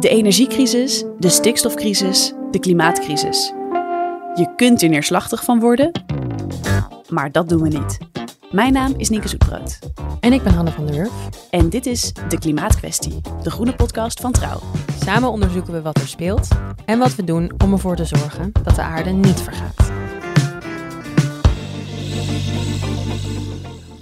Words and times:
De 0.00 0.08
energiecrisis, 0.08 1.04
de 1.18 1.28
stikstofcrisis, 1.28 2.32
de 2.50 2.58
klimaatcrisis. 2.58 3.52
Je 4.34 4.52
kunt 4.56 4.82
er 4.82 4.88
neerslachtig 4.88 5.44
van 5.44 5.60
worden, 5.60 5.90
maar 7.08 7.32
dat 7.32 7.48
doen 7.48 7.62
we 7.62 7.68
niet. 7.68 7.98
Mijn 8.50 8.72
naam 8.72 8.94
is 8.96 9.08
Nieke 9.08 9.28
Zoetbrood. 9.28 9.78
En 10.20 10.32
ik 10.32 10.42
ben 10.42 10.54
Hanne 10.54 10.70
van 10.70 10.86
der 10.86 10.94
Wurf. 10.94 11.12
En 11.50 11.68
dit 11.68 11.86
is 11.86 12.12
De 12.28 12.38
Klimaatkwestie, 12.38 13.20
de 13.42 13.50
groene 13.50 13.74
podcast 13.74 14.20
van 14.20 14.32
Trouw. 14.32 14.60
Samen 15.04 15.30
onderzoeken 15.30 15.72
we 15.72 15.82
wat 15.82 15.98
er 15.98 16.08
speelt 16.08 16.48
en 16.84 16.98
wat 16.98 17.14
we 17.14 17.24
doen 17.24 17.52
om 17.64 17.72
ervoor 17.72 17.96
te 17.96 18.04
zorgen 18.04 18.52
dat 18.62 18.74
de 18.74 18.82
aarde 18.82 19.10
niet 19.10 19.40
vergaat. 19.40 19.92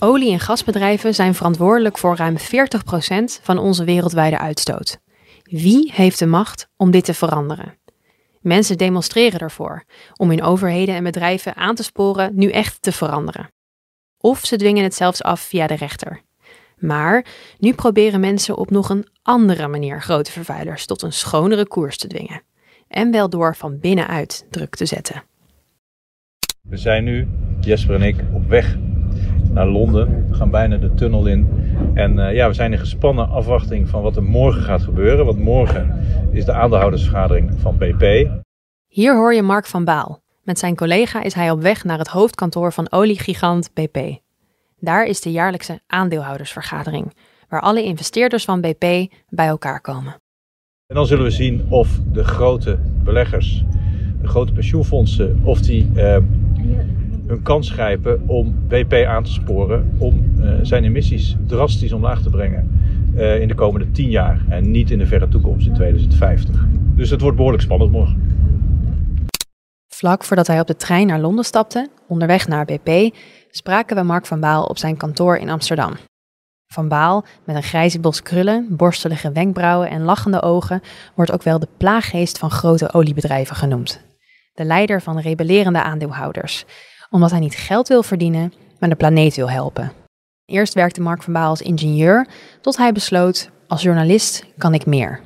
Olie- 0.04 0.32
en 0.32 0.40
gasbedrijven 0.40 1.14
zijn 1.14 1.34
verantwoordelijk 1.34 1.98
voor 1.98 2.16
ruim 2.16 2.38
40% 2.38 3.40
van 3.42 3.58
onze 3.58 3.84
wereldwijde 3.84 4.38
uitstoot. 4.38 4.98
Wie 5.42 5.92
heeft 5.94 6.18
de 6.18 6.26
macht 6.26 6.68
om 6.76 6.90
dit 6.90 7.04
te 7.04 7.14
veranderen? 7.14 7.78
Mensen 8.40 8.78
demonstreren 8.78 9.40
ervoor 9.40 9.84
om 10.16 10.28
hun 10.28 10.42
overheden 10.42 10.94
en 10.94 11.04
bedrijven 11.04 11.56
aan 11.56 11.74
te 11.74 11.82
sporen 11.82 12.32
nu 12.34 12.50
echt 12.50 12.82
te 12.82 12.92
veranderen. 12.92 13.50
Of 14.18 14.44
ze 14.44 14.56
dwingen 14.56 14.82
het 14.82 14.94
zelfs 14.94 15.22
af 15.22 15.40
via 15.40 15.66
de 15.66 15.74
rechter. 15.74 16.20
Maar 16.78 17.26
nu 17.58 17.72
proberen 17.72 18.20
mensen 18.20 18.56
op 18.56 18.70
nog 18.70 18.88
een 18.88 19.06
andere 19.22 19.68
manier 19.68 20.00
grote 20.00 20.30
vervuilers 20.30 20.86
tot 20.86 21.02
een 21.02 21.12
schonere 21.12 21.66
koers 21.66 21.96
te 21.96 22.06
dwingen. 22.06 22.42
En 22.88 23.10
wel 23.10 23.28
door 23.28 23.56
van 23.56 23.78
binnenuit 23.78 24.46
druk 24.50 24.74
te 24.74 24.86
zetten. 24.86 25.22
We 26.62 26.76
zijn 26.76 27.04
nu, 27.04 27.28
Jesper 27.60 27.94
en 27.94 28.02
ik, 28.02 28.16
op 28.32 28.48
weg 28.48 28.76
naar 29.50 29.66
Londen. 29.66 30.26
We 30.28 30.34
gaan 30.34 30.50
bijna 30.50 30.76
de 30.76 30.94
tunnel 30.94 31.26
in. 31.26 31.48
En 31.94 32.18
uh, 32.18 32.34
ja, 32.34 32.48
we 32.48 32.54
zijn 32.54 32.72
in 32.72 32.78
gespannen 32.78 33.28
afwachting 33.28 33.88
van 33.88 34.02
wat 34.02 34.16
er 34.16 34.22
morgen 34.22 34.62
gaat 34.62 34.82
gebeuren. 34.82 35.24
Want 35.24 35.38
morgen 35.38 36.04
is 36.30 36.44
de 36.44 36.52
aandeelhoudersvergadering 36.52 37.50
van 37.60 37.76
BP. 37.78 38.28
Hier 38.88 39.16
hoor 39.16 39.34
je 39.34 39.42
Mark 39.42 39.66
van 39.66 39.84
Baal. 39.84 40.22
Met 40.42 40.58
zijn 40.58 40.76
collega 40.76 41.22
is 41.22 41.34
hij 41.34 41.50
op 41.50 41.62
weg 41.62 41.84
naar 41.84 41.98
het 41.98 42.08
hoofdkantoor 42.08 42.72
van 42.72 42.92
oliegigant 42.92 43.70
BP. 43.74 43.98
Daar 44.78 45.06
is 45.06 45.20
de 45.20 45.32
jaarlijkse 45.32 45.80
aandeelhoudersvergadering, 45.86 47.14
waar 47.48 47.60
alle 47.60 47.82
investeerders 47.82 48.44
van 48.44 48.60
BP 48.60 49.12
bij 49.28 49.46
elkaar 49.46 49.80
komen. 49.80 50.16
En 50.86 50.98
dan 50.98 51.06
zullen 51.06 51.24
we 51.24 51.30
zien 51.30 51.66
of 51.68 52.00
de 52.12 52.24
grote 52.24 52.78
beleggers, 53.04 53.64
de 54.20 54.28
grote 54.28 54.52
pensioenfondsen, 54.52 55.40
of 55.44 55.60
die 55.60 55.90
uh, 55.94 56.16
hun 57.32 57.42
kans 57.42 57.70
grijpen 57.70 58.22
om 58.26 58.54
BP 58.68 59.04
aan 59.06 59.24
te 59.24 59.32
sporen 59.32 59.94
om 59.98 60.34
uh, 60.38 60.54
zijn 60.62 60.84
emissies 60.84 61.36
drastisch 61.46 61.92
omlaag 61.92 62.22
te 62.22 62.30
brengen 62.30 62.80
uh, 63.14 63.40
in 63.40 63.48
de 63.48 63.54
komende 63.54 63.90
10 63.90 64.10
jaar 64.10 64.44
en 64.48 64.70
niet 64.70 64.90
in 64.90 64.98
de 64.98 65.06
verre 65.06 65.28
toekomst 65.28 65.66
in 65.66 65.74
2050. 65.74 66.66
Dus 66.94 67.10
het 67.10 67.20
wordt 67.20 67.36
behoorlijk 67.36 67.62
spannend 67.62 67.90
morgen. 67.90 68.36
Vlak 69.88 70.24
voordat 70.24 70.46
hij 70.46 70.60
op 70.60 70.66
de 70.66 70.76
trein 70.76 71.06
naar 71.06 71.20
Londen 71.20 71.44
stapte, 71.44 71.88
onderweg 72.08 72.48
naar 72.48 72.64
BP, 72.64 73.14
spraken 73.50 73.96
we 73.96 74.02
Mark 74.02 74.26
van 74.26 74.40
Baal 74.40 74.64
op 74.64 74.78
zijn 74.78 74.96
kantoor 74.96 75.36
in 75.36 75.50
Amsterdam. 75.50 75.92
Van 76.66 76.88
Baal, 76.88 77.24
met 77.44 77.56
een 77.56 77.62
grijze 77.62 78.00
bos 78.00 78.22
krullen, 78.22 78.66
borstelige 78.70 79.32
wenkbrauwen 79.32 79.90
en 79.90 80.02
lachende 80.02 80.42
ogen, 80.42 80.82
wordt 81.14 81.32
ook 81.32 81.42
wel 81.42 81.58
de 81.58 81.68
plaaggeest 81.76 82.38
van 82.38 82.50
grote 82.50 82.92
oliebedrijven 82.92 83.56
genoemd. 83.56 84.04
De 84.52 84.64
leider 84.64 85.02
van 85.02 85.18
rebellerende 85.18 85.82
aandeelhouders, 85.82 86.64
omdat 87.12 87.30
hij 87.30 87.40
niet 87.40 87.56
geld 87.56 87.88
wil 87.88 88.02
verdienen, 88.02 88.52
maar 88.78 88.88
de 88.88 88.96
planeet 88.96 89.36
wil 89.36 89.50
helpen. 89.50 89.92
Eerst 90.44 90.74
werkte 90.74 91.00
Mark 91.00 91.22
van 91.22 91.32
Baal 91.32 91.48
als 91.48 91.62
ingenieur, 91.62 92.28
tot 92.60 92.76
hij 92.76 92.92
besloot: 92.92 93.50
als 93.66 93.82
journalist 93.82 94.46
kan 94.58 94.74
ik 94.74 94.86
meer. 94.86 95.20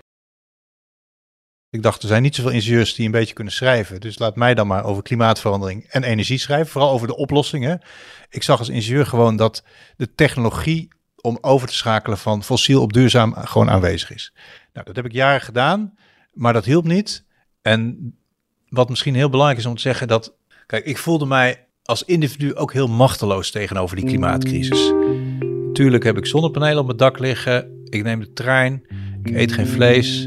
Ik 1.71 1.83
dacht, 1.83 2.03
er 2.03 2.09
zijn 2.09 2.23
niet 2.23 2.35
zoveel 2.35 2.51
ingenieurs 2.51 2.95
die 2.95 3.07
een 3.07 3.11
beetje 3.11 3.35
kunnen 3.35 3.53
schrijven. 3.53 4.01
Dus 4.01 4.19
laat 4.19 4.37
mij 4.37 4.55
dan 4.55 4.67
maar 4.67 4.85
over 4.85 5.03
klimaatverandering 5.03 5.85
en 5.85 6.03
energie 6.03 6.39
schrijven. 6.39 6.73
Vooral 6.73 6.91
over 6.91 7.07
de 7.07 7.17
oplossingen. 7.17 7.81
Ik 8.29 8.43
zag 8.43 8.59
als 8.59 8.69
ingenieur 8.69 9.07
gewoon 9.07 9.37
dat 9.37 9.65
de 9.97 10.15
technologie 10.15 10.89
om 11.21 11.39
over 11.41 11.69
te 11.69 11.75
schakelen 11.75 12.19
van 12.19 12.43
fossiel 12.43 12.83
op 12.83 12.93
duurzaam 12.93 13.35
gewoon 13.35 13.71
aanwezig 13.71 14.11
is. 14.13 14.33
Nou, 14.73 14.87
dat 14.87 14.97
heb 14.97 15.05
ik 15.05 15.13
jaren 15.13 15.41
gedaan, 15.41 15.95
maar 16.33 16.53
dat 16.53 16.65
hielp 16.65 16.85
niet. 16.85 17.25
En 17.63 18.13
wat 18.69 18.89
misschien 18.89 19.15
heel 19.15 19.31
belangrijk 19.31 19.61
is 19.61 19.67
om 19.67 19.75
te 19.75 19.81
zeggen, 19.81 20.09
dat... 20.09 20.35
Kijk, 20.67 20.85
ik 20.85 20.99
voelde 20.99 21.27
mij 21.27 21.66
als 21.87 22.03
individu 22.03 22.55
ook 22.55 22.73
heel 22.73 22.89
machteloos 22.89 23.51
tegenover 23.51 23.97
die 23.97 24.05
klimaatcrisis. 24.05 24.93
Tuurlijk 25.73 26.05
heb 26.05 26.17
ik 26.17 26.27
zonnepanelen 26.27 26.79
op 26.79 26.87
mijn 26.87 26.99
dak 26.99 27.19
liggen. 27.19 27.83
Ik 27.85 28.03
neem 28.03 28.21
de 28.21 28.33
trein. 28.33 28.83
Ik 29.23 29.35
eet 29.35 29.53
geen 29.53 29.67
vlees. 29.67 30.27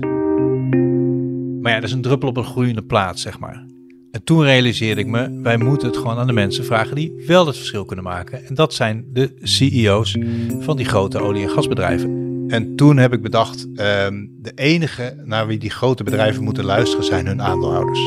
Maar 1.61 1.71
ja, 1.71 1.79
dat 1.79 1.89
is 1.89 1.95
een 1.95 2.01
druppel 2.01 2.29
op 2.29 2.37
een 2.37 2.43
groeiende 2.43 2.83
plaats, 2.83 3.21
zeg 3.21 3.39
maar. 3.39 3.65
En 4.11 4.23
toen 4.23 4.43
realiseerde 4.43 5.01
ik 5.01 5.07
me, 5.07 5.39
wij 5.41 5.57
moeten 5.57 5.87
het 5.87 5.97
gewoon 5.97 6.17
aan 6.17 6.27
de 6.27 6.33
mensen 6.33 6.65
vragen 6.65 6.95
die 6.95 7.23
wel 7.27 7.47
het 7.47 7.57
verschil 7.57 7.85
kunnen 7.85 8.05
maken. 8.05 8.45
En 8.45 8.55
dat 8.55 8.73
zijn 8.73 9.05
de 9.13 9.33
CEO's 9.41 10.17
van 10.59 10.77
die 10.77 10.85
grote 10.85 11.19
olie- 11.19 11.43
en 11.43 11.49
gasbedrijven. 11.49 12.45
En 12.47 12.75
toen 12.75 12.97
heb 12.97 13.13
ik 13.13 13.21
bedacht, 13.21 13.67
ehm, 13.75 14.25
de 14.41 14.51
enige 14.55 15.21
naar 15.25 15.47
wie 15.47 15.59
die 15.59 15.69
grote 15.69 16.03
bedrijven 16.03 16.43
moeten 16.43 16.63
luisteren 16.63 17.05
zijn 17.05 17.25
hun 17.25 17.41
aandeelhouders. 17.41 17.99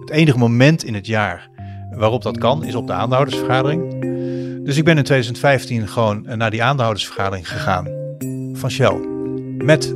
Het 0.00 0.10
enige 0.10 0.38
moment 0.38 0.84
in 0.84 0.94
het 0.94 1.06
jaar 1.06 1.50
waarop 1.90 2.22
dat 2.22 2.38
kan 2.38 2.64
is 2.64 2.74
op 2.74 2.86
de 2.86 2.92
aandeelhoudersvergadering. 2.92 4.00
Dus 4.64 4.76
ik 4.76 4.84
ben 4.84 4.96
in 4.96 5.04
2015 5.04 5.88
gewoon 5.88 6.26
naar 6.36 6.50
die 6.50 6.62
aandeelhoudersvergadering 6.62 7.48
gegaan 7.48 7.88
van 8.52 8.70
Shell. 8.70 8.96
Met 9.58 9.94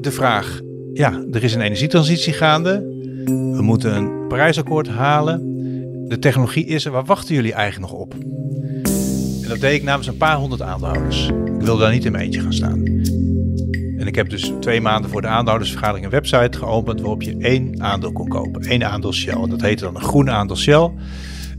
de 0.00 0.10
vraag, 0.10 0.60
ja, 0.92 1.24
er 1.30 1.44
is 1.44 1.54
een 1.54 1.60
energietransitie 1.60 2.32
gaande. 2.32 2.92
We 3.24 3.62
moeten 3.62 3.96
een 3.96 4.26
Parijsakkoord 4.28 4.88
halen. 4.88 5.52
De 6.08 6.18
technologie 6.18 6.66
is 6.66 6.84
er. 6.84 6.92
Waar 6.92 7.04
wachten 7.04 7.34
jullie 7.34 7.52
eigenlijk 7.52 7.92
nog 7.92 8.00
op? 8.00 8.14
En 9.42 9.48
dat 9.48 9.60
deed 9.60 9.74
ik 9.74 9.82
namens 9.82 10.06
een 10.06 10.16
paar 10.16 10.36
honderd 10.36 10.62
aandeelhouders. 10.62 11.26
Ik 11.26 11.60
wilde 11.60 11.82
daar 11.82 11.92
niet 11.92 12.04
in 12.04 12.12
mijn 12.12 12.24
eentje 12.24 12.40
gaan 12.40 12.52
staan. 12.52 12.82
En 14.04 14.10
ik 14.10 14.16
heb 14.16 14.28
dus 14.28 14.52
twee 14.60 14.80
maanden 14.80 15.10
voor 15.10 15.20
de 15.20 15.26
aandeelhoudersvergadering 15.26 16.04
een 16.04 16.10
website 16.10 16.58
geopend 16.58 17.00
waarop 17.00 17.22
je 17.22 17.36
één 17.36 17.82
aandeel 17.82 18.12
kon 18.12 18.28
kopen. 18.28 18.72
Eén 18.72 18.84
aandeel 18.84 19.12
Shell. 19.12 19.42
En 19.42 19.50
dat 19.50 19.60
heette 19.60 19.84
dan 19.84 19.94
een 19.94 20.02
groen 20.02 20.30
aandeel 20.30 20.56
Shell. 20.56 20.90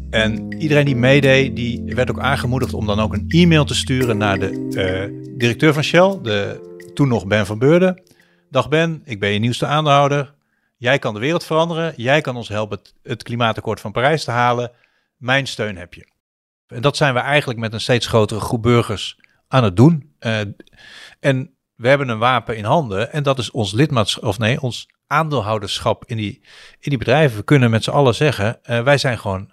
En 0.09 0.53
iedereen 0.57 0.85
die 0.85 0.95
meedeed, 0.95 1.55
die 1.55 1.83
werd 1.85 2.09
ook 2.09 2.19
aangemoedigd 2.19 2.73
om 2.73 2.85
dan 2.85 2.99
ook 2.99 3.13
een 3.13 3.25
e-mail 3.27 3.65
te 3.65 3.75
sturen 3.75 4.17
naar 4.17 4.39
de 4.39 4.51
uh, 4.51 5.37
directeur 5.37 5.73
van 5.73 5.83
Shell, 5.83 6.19
de, 6.21 6.61
toen 6.93 7.07
nog 7.07 7.27
Ben 7.27 7.45
van 7.45 7.59
Beurden. 7.59 8.01
Dag 8.49 8.69
Ben, 8.69 9.01
ik 9.05 9.19
ben 9.19 9.29
je 9.29 9.39
nieuwste 9.39 9.65
aandeelhouder. 9.65 10.33
Jij 10.77 10.99
kan 10.99 11.13
de 11.13 11.19
wereld 11.19 11.43
veranderen. 11.43 11.93
Jij 11.95 12.21
kan 12.21 12.35
ons 12.35 12.47
helpen 12.47 12.79
het, 13.03 13.23
klimaatakkoord 13.23 13.79
van 13.79 13.91
Parijs 13.91 14.23
te 14.23 14.31
halen. 14.31 14.71
Mijn 15.17 15.47
steun 15.47 15.77
heb 15.77 15.93
je. 15.93 16.07
En 16.67 16.81
dat 16.81 16.97
zijn 16.97 17.13
we 17.13 17.19
eigenlijk 17.19 17.59
met 17.59 17.73
een 17.73 17.81
steeds 17.81 18.07
grotere 18.07 18.39
groep 18.39 18.61
burgers 18.61 19.19
aan 19.47 19.63
het 19.63 19.75
doen. 19.75 20.13
Uh, 20.19 20.39
en 21.19 21.54
we 21.75 21.87
hebben 21.87 22.09
een 22.09 22.17
wapen 22.17 22.57
in 22.57 22.63
handen 22.63 23.11
en 23.11 23.23
dat 23.23 23.39
is 23.39 23.51
ons 23.51 23.71
lidmaatschap, 23.73 24.23
of 24.23 24.37
nee, 24.37 24.61
ons 24.61 24.87
aandeelhouderschap 25.07 26.03
in 26.05 26.17
die, 26.17 26.41
in 26.79 26.89
die 26.89 26.97
bedrijven. 26.97 27.37
We 27.37 27.43
kunnen 27.43 27.69
met 27.69 27.83
z'n 27.83 27.89
allen 27.89 28.15
zeggen, 28.15 28.59
uh, 28.69 28.81
wij 28.81 28.97
zijn 28.97 29.17
gewoon 29.17 29.51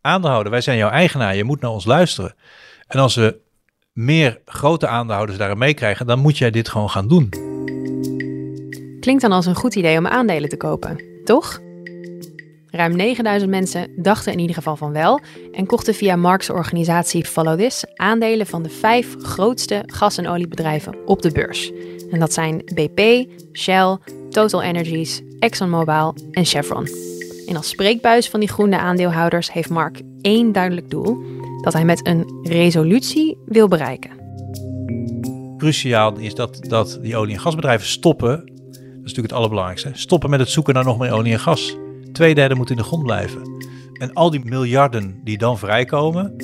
aandeelhouder. 0.00 0.52
Wij 0.52 0.60
zijn 0.60 0.76
jouw 0.76 0.90
eigenaar. 0.90 1.36
Je 1.36 1.44
moet 1.44 1.60
naar 1.60 1.70
ons 1.70 1.84
luisteren. 1.84 2.34
En 2.86 2.98
als 2.98 3.14
we 3.14 3.40
meer 3.92 4.40
grote 4.44 4.86
aandeelhouders 4.86 5.38
daarin 5.38 5.58
meekrijgen, 5.58 6.06
dan 6.06 6.18
moet 6.18 6.38
jij 6.38 6.50
dit 6.50 6.68
gewoon 6.68 6.90
gaan 6.90 7.08
doen. 7.08 7.28
Klinkt 9.00 9.22
dan 9.22 9.32
als 9.32 9.46
een 9.46 9.54
goed 9.54 9.74
idee 9.74 9.98
om 9.98 10.06
aandelen 10.06 10.48
te 10.48 10.56
kopen, 10.56 11.04
toch? 11.24 11.60
Ruim 12.74 12.96
9000 12.96 13.50
mensen 13.50 13.88
dachten 13.96 14.32
in 14.32 14.38
ieder 14.38 14.54
geval 14.54 14.76
van 14.76 14.92
wel 14.92 15.20
en 15.52 15.66
kochten 15.66 15.94
via 15.94 16.16
Marks 16.16 16.50
organisatie 16.50 17.24
Follow 17.24 17.58
This 17.58 17.84
aandelen 17.94 18.46
van 18.46 18.62
de 18.62 18.68
vijf 18.68 19.14
grootste 19.18 19.82
gas- 19.86 20.18
en 20.18 20.28
oliebedrijven 20.28 20.96
op 21.06 21.22
de 21.22 21.32
beurs. 21.32 21.72
En 22.10 22.20
dat 22.20 22.32
zijn 22.32 22.56
BP, 22.74 23.28
Shell, 23.52 23.98
Total 24.30 24.62
Energies, 24.62 25.22
ExxonMobil 25.38 26.14
en 26.30 26.44
Chevron. 26.44 26.88
En 27.46 27.56
als 27.56 27.68
spreekbuis 27.68 28.28
van 28.28 28.40
die 28.40 28.48
groene 28.48 28.78
aandeelhouders 28.78 29.52
heeft 29.52 29.70
Mark 29.70 30.00
één 30.20 30.52
duidelijk 30.52 30.90
doel: 30.90 31.22
dat 31.62 31.72
hij 31.72 31.84
met 31.84 32.06
een 32.06 32.40
resolutie 32.42 33.38
wil 33.46 33.68
bereiken. 33.68 34.10
Cruciaal 35.56 36.18
is 36.18 36.34
dat, 36.34 36.64
dat 36.68 36.98
die 37.02 37.16
olie- 37.16 37.34
en 37.34 37.40
gasbedrijven 37.40 37.86
stoppen. 37.86 38.30
Dat 38.30 38.76
is 38.76 39.00
natuurlijk 39.00 39.16
het 39.16 39.32
allerbelangrijkste. 39.32 39.90
Stoppen 39.92 40.30
met 40.30 40.40
het 40.40 40.48
zoeken 40.48 40.74
naar 40.74 40.84
nog 40.84 40.98
meer 40.98 41.12
olie 41.12 41.32
en 41.32 41.40
gas. 41.40 41.76
Tweederde 42.12 42.54
moet 42.54 42.70
in 42.70 42.76
de 42.76 42.82
grond 42.82 43.02
blijven. 43.02 43.42
En 43.92 44.12
al 44.12 44.30
die 44.30 44.44
miljarden 44.44 45.20
die 45.24 45.38
dan 45.38 45.58
vrijkomen, 45.58 46.36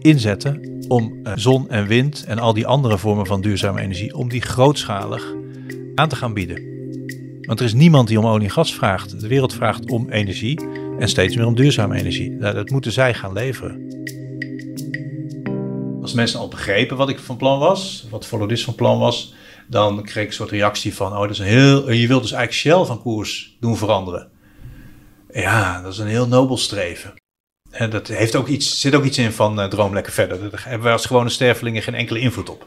inzetten 0.00 0.84
om 0.88 1.20
zon 1.34 1.70
en 1.70 1.86
wind 1.86 2.24
en 2.24 2.38
al 2.38 2.54
die 2.54 2.66
andere 2.66 2.98
vormen 2.98 3.26
van 3.26 3.40
duurzame 3.40 3.80
energie, 3.80 4.14
om 4.14 4.28
die 4.28 4.42
grootschalig 4.42 5.34
aan 5.94 6.08
te 6.08 6.16
gaan 6.16 6.34
bieden. 6.34 6.72
Want 7.40 7.60
er 7.60 7.66
is 7.66 7.74
niemand 7.74 8.08
die 8.08 8.18
om 8.18 8.26
olie 8.26 8.46
en 8.46 8.52
gas 8.52 8.74
vraagt. 8.74 9.20
De 9.20 9.28
wereld 9.28 9.54
vraagt 9.54 9.90
om 9.90 10.10
energie 10.10 10.60
en 10.98 11.08
steeds 11.08 11.36
meer 11.36 11.46
om 11.46 11.54
duurzame 11.54 11.98
energie. 11.98 12.38
Dat 12.38 12.70
moeten 12.70 12.92
zij 12.92 13.14
gaan 13.14 13.32
leveren. 13.32 13.92
Als 16.02 16.12
mensen 16.12 16.40
al 16.40 16.48
begrepen 16.48 16.96
wat 16.96 17.08
ik 17.08 17.18
van 17.18 17.36
plan 17.36 17.58
was, 17.58 18.06
wat 18.10 18.26
Follow 18.26 18.48
This 18.48 18.64
van 18.64 18.74
plan 18.74 18.98
was, 18.98 19.34
dan 19.68 20.02
kreeg 20.02 20.22
ik 20.22 20.28
een 20.28 20.34
soort 20.34 20.50
reactie 20.50 20.94
van, 20.94 21.12
oh, 21.12 21.20
dat 21.20 21.30
is 21.30 21.38
een 21.38 21.44
heel, 21.44 21.90
je 21.90 22.06
wilt 22.06 22.22
dus 22.22 22.32
eigenlijk 22.32 22.76
Shell 22.76 22.84
van 22.84 23.02
koers 23.02 23.56
doen 23.60 23.76
veranderen. 23.76 24.28
Ja, 25.34 25.82
dat 25.82 25.92
is 25.92 25.98
een 25.98 26.06
heel 26.06 26.28
nobel 26.28 26.56
streven. 26.56 27.14
En 27.70 27.90
dat 27.90 28.08
heeft 28.08 28.34
ook 28.34 28.46
iets, 28.46 28.80
zit 28.80 28.94
ook 28.94 29.04
iets 29.04 29.18
in 29.18 29.32
van 29.32 29.60
uh, 29.60 29.66
droom 29.66 29.92
lekker 29.94 30.12
verder. 30.12 30.50
Daar 30.50 30.62
hebben 30.64 30.82
wij 30.82 30.92
als 30.92 31.06
gewone 31.06 31.28
stervelingen 31.28 31.82
geen 31.82 31.94
enkele 31.94 32.18
invloed 32.18 32.48
op. 32.48 32.66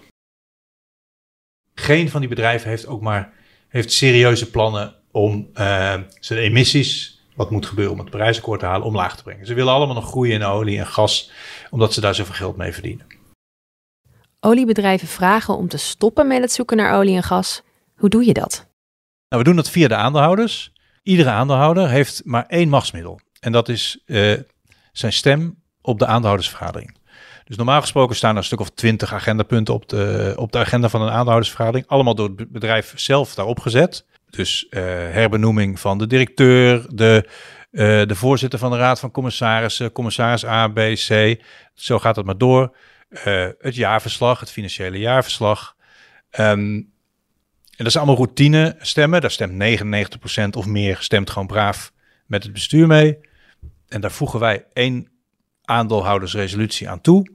Geen 1.74 2.10
van 2.10 2.20
die 2.20 2.30
bedrijven 2.30 2.70
heeft 2.70 2.88
ook 2.88 3.02
maar 3.02 3.34
heeft 3.68 3.92
serieuze 3.92 4.50
plannen 4.50 4.96
om 5.12 5.50
uh, 5.54 5.96
zijn 6.20 6.40
emissies, 6.40 7.22
wat 7.36 7.52
moet 7.52 7.66
gebeuren 7.66 7.94
om 7.94 8.00
het 8.00 8.10
prijsakkoord 8.10 8.60
te 8.60 8.66
halen, 8.66 8.88
omlaag 8.88 9.18
te 9.18 9.24
brengen. 9.24 9.46
Ze 9.46 9.54
willen 9.54 9.74
allemaal 9.74 9.96
nog 9.96 10.08
groeien 10.08 10.34
in 10.34 10.44
olie 10.44 10.80
en 10.80 10.88
gas, 10.88 11.32
omdat 11.70 11.94
ze 11.94 12.02
daar 12.02 12.16
zoveel 12.16 12.34
geld 12.34 12.58
mee 12.58 12.74
verdienen. 12.74 13.06
Oliebedrijven 14.40 15.08
vragen 15.08 15.58
om 15.58 15.68
te 15.68 15.78
stoppen 15.78 16.28
met 16.28 16.42
het 16.42 16.52
zoeken 16.52 16.78
naar 16.78 16.98
olie 16.98 17.16
en 17.16 17.24
gas. 17.24 17.62
Hoe 17.96 18.10
doe 18.10 18.26
je 18.26 18.34
dat? 18.34 18.68
Nou, 19.30 19.44
we 19.44 19.50
doen 19.50 19.56
dat 19.56 19.70
via 19.70 19.88
de 19.88 19.96
aandeelhouders. 19.96 20.72
Iedere 21.08 21.30
aandeelhouder 21.30 21.90
heeft 21.90 22.22
maar 22.26 22.46
één 22.48 22.70
machtsmiddel. 22.70 23.20
En 23.40 23.52
dat 23.52 23.70
is 23.70 24.00
uh, 24.06 24.40
zijn 24.92 25.14
stem 25.14 25.62
op 25.82 26.00
de 26.00 26.06
aandeelhoudersvergadering. 26.06 26.98
Dus 27.44 27.58
normaal 27.58 27.82
gesproken 27.82 28.16
staan 28.16 28.32
er 28.32 28.38
een 28.38 28.44
stuk 28.44 28.60
of 28.60 28.70
twintig 28.70 29.14
agendapunten 29.14 29.74
op 29.74 29.90
de, 29.90 30.34
op 30.36 30.52
de 30.52 30.58
agenda 30.58 30.90
van 30.90 31.02
een 31.02 31.10
aandeelhoudersvergadering. 31.10 31.88
Allemaal 31.88 32.16
door 32.16 32.34
het 32.36 32.52
bedrijf 32.52 32.94
zelf 32.96 33.36
daarop 33.36 33.60
gezet. 33.60 34.06
Dus 34.30 34.68
uh, 34.70 34.82
herbenoeming 34.90 35.80
van 35.80 35.98
de 35.98 36.08
directeur, 36.08 36.86
de, 36.90 37.30
uh, 37.72 38.06
de 38.06 38.16
voorzitter 38.16 38.60
van 38.60 38.72
de 38.72 38.78
raad 38.78 39.00
van 39.00 39.12
commissarissen, 39.12 39.92
commissaris 39.92 40.46
A, 40.46 40.68
B, 40.68 40.80
C. 41.08 41.42
Zo 41.74 42.00
gaat 42.00 42.16
het 42.16 42.26
maar 42.26 42.38
door. 42.38 42.76
Het 43.60 43.76
jaarverslag, 43.76 44.40
het 44.40 44.52
financiële 44.52 45.00
jaarverslag. 45.00 45.76
Um, 46.40 46.96
en 47.78 47.84
dat 47.84 47.88
is 47.88 47.98
allemaal 47.98 48.16
routine 48.16 48.76
stemmen. 48.80 49.22
Daar 49.22 49.32
stemt 49.32 49.80
99% 50.56 50.58
of 50.58 50.66
meer 50.66 50.98
stemt 51.00 51.30
gewoon 51.30 51.48
braaf 51.48 51.92
met 52.26 52.44
het 52.44 52.54
bestuur 52.54 52.88
mee. 52.88 53.20
En 53.88 54.02
daar 54.02 54.12
voegen 54.12 54.40
wij 54.40 54.66
één 54.74 55.10
aandeelhoudersresolutie 55.64 56.90
aan 56.90 57.02
toe. 57.02 57.32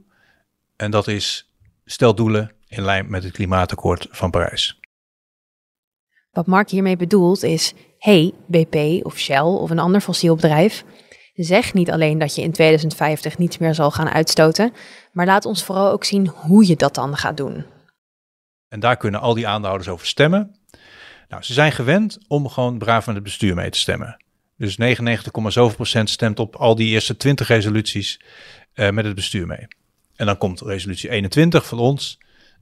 En 0.76 0.90
dat 0.90 1.08
is 1.08 1.52
stel 1.84 2.14
doelen 2.14 2.52
in 2.68 2.82
lijn 2.82 3.10
met 3.10 3.22
het 3.22 3.32
klimaatakkoord 3.32 4.08
van 4.10 4.30
Parijs. 4.30 4.80
Wat 6.30 6.46
Mark 6.46 6.70
hiermee 6.70 6.96
bedoelt 6.96 7.42
is: 7.42 7.74
hey, 7.98 8.32
BP 8.46 9.04
of 9.04 9.18
Shell 9.18 9.40
of 9.40 9.70
een 9.70 9.78
ander 9.78 10.00
fossiel 10.00 10.34
bedrijf, 10.34 10.84
zeg 11.34 11.74
niet 11.74 11.90
alleen 11.90 12.18
dat 12.18 12.34
je 12.34 12.42
in 12.42 12.52
2050 12.52 13.38
niets 13.38 13.58
meer 13.58 13.74
zal 13.74 13.90
gaan 13.90 14.08
uitstoten, 14.08 14.72
maar 15.12 15.26
laat 15.26 15.44
ons 15.44 15.64
vooral 15.64 15.90
ook 15.90 16.04
zien 16.04 16.26
hoe 16.26 16.66
je 16.66 16.76
dat 16.76 16.94
dan 16.94 17.16
gaat 17.16 17.36
doen. 17.36 17.64
En 18.72 18.80
daar 18.80 18.96
kunnen 18.96 19.20
al 19.20 19.34
die 19.34 19.46
aandeelhouders 19.46 19.90
over 19.90 20.06
stemmen. 20.06 20.54
Nou, 21.28 21.42
ze 21.42 21.52
zijn 21.52 21.72
gewend 21.72 22.18
om 22.28 22.48
gewoon 22.48 22.78
braaf 22.78 23.06
met 23.06 23.14
het 23.14 23.24
bestuur 23.24 23.54
mee 23.54 23.70
te 23.70 23.78
stemmen. 23.78 24.16
Dus 24.56 24.78
99,7% 24.80 26.02
stemt 26.02 26.38
op 26.38 26.56
al 26.56 26.74
die 26.74 26.88
eerste 26.88 27.16
20 27.16 27.48
resoluties 27.48 28.20
uh, 28.74 28.90
met 28.90 29.04
het 29.04 29.14
bestuur 29.14 29.46
mee. 29.46 29.66
En 30.16 30.26
dan 30.26 30.38
komt 30.38 30.60
resolutie 30.60 31.10
21 31.10 31.66
van 31.66 31.78
ons. 31.78 32.18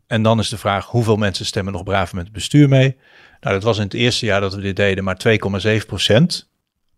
En 0.07 0.23
dan 0.23 0.39
is 0.39 0.49
de 0.49 0.59
vraag 0.59 0.87
hoeveel 0.87 1.17
mensen 1.17 1.47
stemmen 1.47 1.73
nog 1.73 1.83
braaf 1.83 2.13
met 2.13 2.25
het 2.25 2.33
bestuur 2.33 2.69
mee. 2.69 2.97
Nou, 3.41 3.55
dat 3.55 3.63
was 3.63 3.77
in 3.77 3.85
het 3.85 3.95
eerste 3.95 4.27
jaar 4.27 4.41
dat 4.41 4.55
we 4.55 4.61
dit 4.61 4.77
deden 4.77 5.05
maar 5.05 5.21
2,7% 5.29 6.49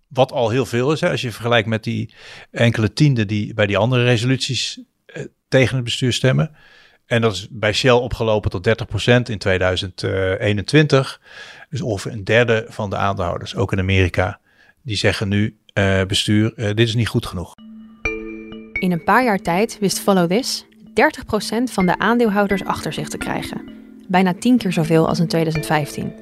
Wat 0.08 0.32
al 0.32 0.50
heel 0.50 0.66
veel 0.66 0.92
is, 0.92 1.02
als 1.02 1.20
je 1.20 1.32
vergelijkt 1.32 1.68
met 1.68 1.84
die 1.84 2.14
enkele 2.50 2.92
tienden 2.92 3.26
die 3.26 3.54
bij 3.54 3.66
die 3.66 3.76
andere 3.76 4.04
resoluties 4.04 4.80
eh, 5.06 5.24
tegen 5.48 5.74
het 5.74 5.84
bestuur 5.84 6.12
stemmen. 6.12 6.56
En 7.12 7.20
dat 7.20 7.32
is 7.32 7.46
bij 7.50 7.72
Shell 7.72 7.90
opgelopen 7.90 8.50
tot 8.50 8.68
30% 8.68 8.70
in 9.30 9.38
2021. 9.38 11.20
Dus 11.70 11.80
ongeveer 11.80 12.12
een 12.12 12.24
derde 12.24 12.66
van 12.68 12.90
de 12.90 12.96
aandeelhouders, 12.96 13.56
ook 13.56 13.72
in 13.72 13.78
Amerika, 13.78 14.40
die 14.82 14.96
zeggen 14.96 15.28
nu: 15.28 15.56
uh, 15.74 16.02
bestuur, 16.02 16.52
uh, 16.56 16.66
dit 16.66 16.78
is 16.78 16.94
niet 16.94 17.08
goed 17.08 17.26
genoeg. 17.26 17.54
In 18.72 18.92
een 18.92 19.04
paar 19.04 19.24
jaar 19.24 19.38
tijd 19.38 19.76
wist 19.80 20.00
Follow 20.00 20.30
This 20.30 20.64
30% 20.64 21.62
van 21.64 21.86
de 21.86 21.98
aandeelhouders 21.98 22.64
achter 22.64 22.92
zich 22.92 23.08
te 23.08 23.18
krijgen. 23.18 23.62
Bijna 24.08 24.34
10 24.34 24.58
keer 24.58 24.72
zoveel 24.72 25.08
als 25.08 25.20
in 25.20 25.28
2015. 25.28 26.12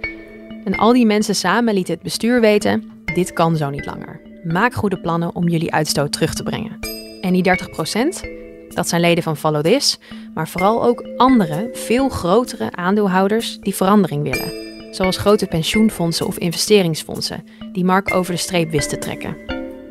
En 0.64 0.76
al 0.76 0.92
die 0.92 1.06
mensen 1.06 1.34
samen 1.34 1.74
lieten 1.74 1.94
het 1.94 2.02
bestuur 2.02 2.40
weten: 2.40 2.90
dit 3.14 3.32
kan 3.32 3.56
zo 3.56 3.70
niet 3.70 3.86
langer. 3.86 4.20
Maak 4.44 4.74
goede 4.74 5.00
plannen 5.00 5.34
om 5.34 5.48
jullie 5.48 5.72
uitstoot 5.72 6.12
terug 6.12 6.34
te 6.34 6.42
brengen. 6.42 6.78
En 7.20 7.32
die 7.32 7.42
30%, 7.42 8.39
dat 8.74 8.88
zijn 8.88 9.00
leden 9.00 9.22
van 9.22 9.36
Follow 9.36 9.62
This, 9.62 9.98
maar 10.34 10.48
vooral 10.48 10.84
ook 10.84 11.08
andere, 11.16 11.70
veel 11.72 12.08
grotere 12.08 12.72
aandeelhouders 12.72 13.58
die 13.58 13.74
verandering 13.74 14.22
willen. 14.22 14.68
Zoals 14.94 15.16
grote 15.16 15.46
pensioenfondsen 15.46 16.26
of 16.26 16.38
investeringsfondsen, 16.38 17.44
die 17.72 17.84
Mark 17.84 18.14
over 18.14 18.32
de 18.32 18.38
streep 18.38 18.70
wisten 18.70 19.00
te 19.00 19.06
trekken. 19.06 19.36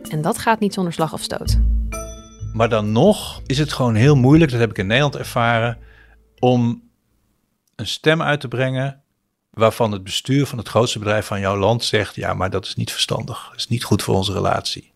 En 0.09 0.21
dat 0.21 0.37
gaat 0.37 0.59
niet 0.59 0.73
zonder 0.73 0.93
slag 0.93 1.13
of 1.13 1.21
stoot. 1.21 1.57
Maar 2.53 2.69
dan 2.69 2.91
nog 2.91 3.41
is 3.45 3.57
het 3.57 3.73
gewoon 3.73 3.95
heel 3.95 4.15
moeilijk, 4.15 4.51
dat 4.51 4.59
heb 4.59 4.69
ik 4.69 4.77
in 4.77 4.87
Nederland 4.87 5.15
ervaren, 5.15 5.77
om 6.39 6.83
een 7.75 7.87
stem 7.87 8.21
uit 8.21 8.39
te 8.39 8.47
brengen 8.47 9.01
waarvan 9.49 9.91
het 9.91 10.03
bestuur 10.03 10.45
van 10.45 10.57
het 10.57 10.69
grootste 10.69 10.99
bedrijf 10.99 11.25
van 11.25 11.39
jouw 11.39 11.57
land 11.57 11.83
zegt: 11.83 12.15
ja, 12.15 12.33
maar 12.33 12.49
dat 12.49 12.65
is 12.65 12.75
niet 12.75 12.91
verstandig, 12.91 13.47
dat 13.49 13.59
is 13.59 13.67
niet 13.67 13.83
goed 13.83 14.03
voor 14.03 14.15
onze 14.15 14.33
relatie. 14.33 14.91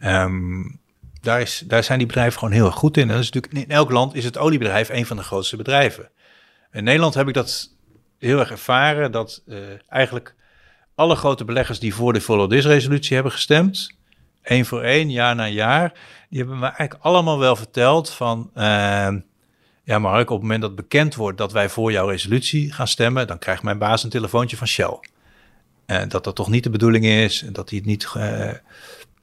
Um, 0.00 0.80
daar, 1.24 1.40
is, 1.40 1.62
daar 1.66 1.84
zijn 1.84 1.98
die 1.98 2.06
bedrijven 2.06 2.38
gewoon 2.38 2.54
heel 2.54 2.66
erg 2.66 2.74
goed 2.74 2.96
in. 2.96 3.08
Dat 3.08 3.18
is 3.18 3.30
natuurlijk, 3.30 3.68
in 3.68 3.74
elk 3.74 3.90
land 3.90 4.14
is 4.14 4.24
het 4.24 4.38
oliebedrijf 4.38 4.88
een 4.88 5.06
van 5.06 5.16
de 5.16 5.22
grootste 5.22 5.56
bedrijven. 5.56 6.10
In 6.72 6.84
Nederland 6.84 7.14
heb 7.14 7.28
ik 7.28 7.34
dat 7.34 7.70
heel 8.18 8.38
erg 8.38 8.50
ervaren, 8.50 9.12
dat 9.12 9.42
uh, 9.46 9.58
eigenlijk 9.88 10.34
alle 10.94 11.16
grote 11.16 11.44
beleggers 11.44 11.78
die 11.78 11.94
voor 11.94 12.12
de 12.12 12.20
Follow 12.20 12.50
This 12.50 12.64
resolutie 12.64 13.14
hebben 13.14 13.32
gestemd, 13.32 13.96
één 14.42 14.64
voor 14.64 14.82
één, 14.82 15.10
jaar 15.10 15.34
na 15.34 15.48
jaar, 15.48 15.92
die 16.28 16.38
hebben 16.38 16.58
me 16.58 16.66
eigenlijk 16.66 16.96
allemaal 17.00 17.38
wel 17.38 17.56
verteld 17.56 18.10
van, 18.10 18.50
uh, 18.56 19.08
ja 19.84 19.98
Mark, 19.98 20.30
op 20.30 20.36
het 20.36 20.42
moment 20.42 20.62
dat 20.62 20.74
bekend 20.74 21.14
wordt 21.14 21.38
dat 21.38 21.52
wij 21.52 21.68
voor 21.68 21.92
jouw 21.92 22.08
resolutie 22.08 22.72
gaan 22.72 22.88
stemmen, 22.88 23.26
dan 23.26 23.38
krijgt 23.38 23.62
mijn 23.62 23.78
baas 23.78 24.02
een 24.02 24.10
telefoontje 24.10 24.56
van 24.56 24.66
Shell. 24.66 24.98
Dat 26.08 26.24
dat 26.24 26.34
toch 26.34 26.48
niet 26.48 26.62
de 26.62 26.70
bedoeling 26.70 27.04
is, 27.04 27.44
dat 27.52 27.70
hij 27.70 27.78
het 27.78 27.86
niet... 27.86 28.12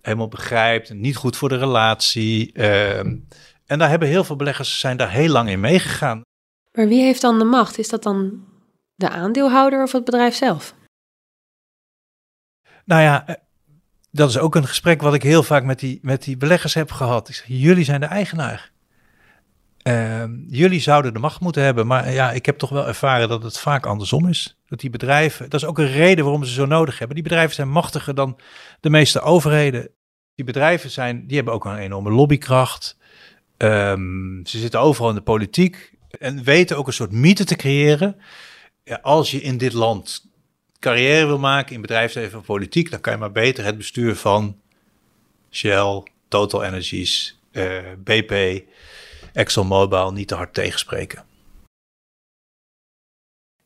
Helemaal 0.01 0.27
begrijpt. 0.27 0.94
Niet 0.94 1.15
goed 1.15 1.38
voor 1.38 1.50
de 1.50 1.57
relatie. 1.57 2.51
Ehm, 2.53 3.15
en 3.65 3.80
daar 3.80 3.89
hebben 3.89 4.07
heel 4.07 4.24
veel 4.24 4.36
beleggers 4.36 4.80
zijn 4.80 4.98
daar 4.98 5.12
heel 5.12 5.30
lang 5.30 5.50
in 5.50 5.59
meegegaan. 5.59 6.21
Maar 6.71 6.88
wie 6.88 7.01
heeft 7.01 7.21
dan 7.21 7.39
de 7.39 7.45
macht? 7.45 7.77
Is 7.77 7.89
dat 7.89 8.03
dan 8.03 8.45
de 8.95 9.09
aandeelhouder 9.09 9.83
of 9.83 9.92
het 9.92 10.03
bedrijf 10.03 10.36
zelf? 10.36 10.75
Nou 12.86 13.01
ja, 13.01 13.27
eh, 13.27 13.36
dat 14.12 14.29
is 14.29 14.38
ook 14.38 14.55
een 14.55 14.67
gesprek 14.67 15.01
wat 15.01 15.13
ik 15.13 15.24
heel 15.24 15.43
vaak 15.43 15.63
met 15.63 15.79
die, 15.79 16.00
met 16.01 16.24
die 16.24 16.38
beleggers 16.38 16.74
heb 16.74 16.91
gehad. 16.91 17.29
Ik 17.29 17.36
zeg, 17.36 17.46
jullie 17.48 17.84
zijn 17.84 18.00
de 18.00 18.05
eigenaar. 18.05 18.71
Uh, 19.83 20.23
jullie 20.47 20.79
zouden 20.79 21.13
de 21.13 21.19
macht 21.19 21.39
moeten 21.39 21.63
hebben, 21.63 21.88
maar 21.88 22.11
ja, 22.11 22.31
ik 22.31 22.45
heb 22.45 22.57
toch 22.57 22.69
wel 22.69 22.88
ervaren 22.88 23.29
dat 23.29 23.43
het 23.43 23.59
vaak 23.59 23.85
andersom 23.85 24.27
is. 24.27 24.57
Dat 24.67 24.79
die 24.79 24.89
bedrijven, 24.89 25.50
dat 25.50 25.61
is 25.61 25.67
ook 25.67 25.77
een 25.77 25.91
reden 25.91 26.23
waarom 26.23 26.43
ze 26.43 26.53
zo 26.53 26.65
nodig 26.65 26.97
hebben. 26.97 27.15
Die 27.15 27.25
bedrijven 27.25 27.55
zijn 27.55 27.69
machtiger 27.69 28.15
dan 28.15 28.38
de 28.79 28.89
meeste 28.89 29.21
overheden. 29.21 29.89
Die 30.35 30.45
bedrijven 30.45 30.89
zijn, 30.89 31.27
die 31.27 31.35
hebben 31.35 31.53
ook 31.53 31.65
een 31.65 31.77
enorme 31.77 32.11
lobbykracht. 32.11 32.97
Um, 33.57 34.41
ze 34.45 34.59
zitten 34.59 34.79
overal 34.79 35.09
in 35.09 35.15
de 35.15 35.21
politiek 35.21 35.93
en 36.19 36.43
weten 36.43 36.77
ook 36.77 36.88
een 36.88 36.93
soort 36.93 37.11
mythe 37.11 37.43
te 37.43 37.55
creëren. 37.55 38.15
Ja, 38.83 39.00
als 39.01 39.31
je 39.31 39.41
in 39.41 39.57
dit 39.57 39.73
land 39.73 40.29
carrière 40.79 41.25
wil 41.25 41.39
maken 41.39 41.75
in 41.75 41.81
bedrijfsleven 41.81 42.39
of 42.39 42.45
politiek, 42.45 42.91
dan 42.91 43.01
kan 43.01 43.13
je 43.13 43.19
maar 43.19 43.31
beter 43.31 43.65
het 43.65 43.77
bestuur 43.77 44.15
van 44.15 44.59
Shell, 45.51 46.03
Total 46.27 46.63
Energies, 46.63 47.39
eh, 47.51 47.77
BP, 48.03 48.63
ExxonMobil 49.33 50.11
niet 50.11 50.27
te 50.27 50.35
hard 50.35 50.53
tegenspreken. 50.53 51.23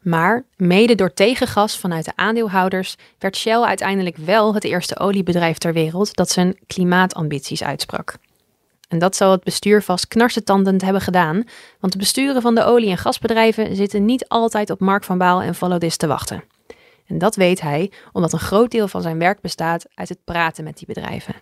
Maar 0.06 0.46
mede 0.56 0.96
door 0.96 1.14
tegengas 1.14 1.78
vanuit 1.78 2.06
de 2.06 2.16
aandeelhouders 2.16 2.96
werd 3.20 3.38
Shell 3.38 3.62
uiteindelijk 3.62 4.18
wel 4.18 4.54
het 4.54 4.64
eerste 4.64 5.00
oliebedrijf 5.00 5.58
ter 5.58 5.74
wereld 5.74 6.16
dat 6.16 6.30
zijn 6.30 6.58
klimaatambities 6.68 7.64
uitsprak. 7.64 8.16
En 8.88 9.00
dat 9.00 9.16
zal 9.16 9.32
het 9.32 9.44
bestuur 9.44 9.82
vast 9.82 10.08
knarsetandend 10.08 10.82
hebben 10.82 11.02
gedaan, 11.02 11.44
want 11.80 11.94
de 11.94 12.00
besturen 12.00 12.42
van 12.42 12.56
de 12.56 12.64
olie- 12.64 12.90
en 12.90 12.98
gasbedrijven 12.98 13.76
zitten 13.76 14.06
niet 14.06 14.28
altijd 14.28 14.70
op 14.70 14.80
Mark 14.80 15.04
van 15.04 15.18
Baal 15.18 15.42
en 15.42 15.80
This 15.80 15.98
te 15.98 16.08
wachten. 16.08 16.44
En 17.06 17.18
dat 17.18 17.36
weet 17.36 17.62
hij 17.62 17.92
omdat 18.12 18.34
een 18.34 18.40
groot 18.40 18.72
deel 18.72 18.88
van 18.88 19.02
zijn 19.02 19.20
werk 19.20 19.42
bestaat 19.42 19.86
uit 19.94 20.10
het 20.10 20.24
praten 20.24 20.64
met 20.64 20.78
die 20.78 20.88
bedrijven. 20.88 21.36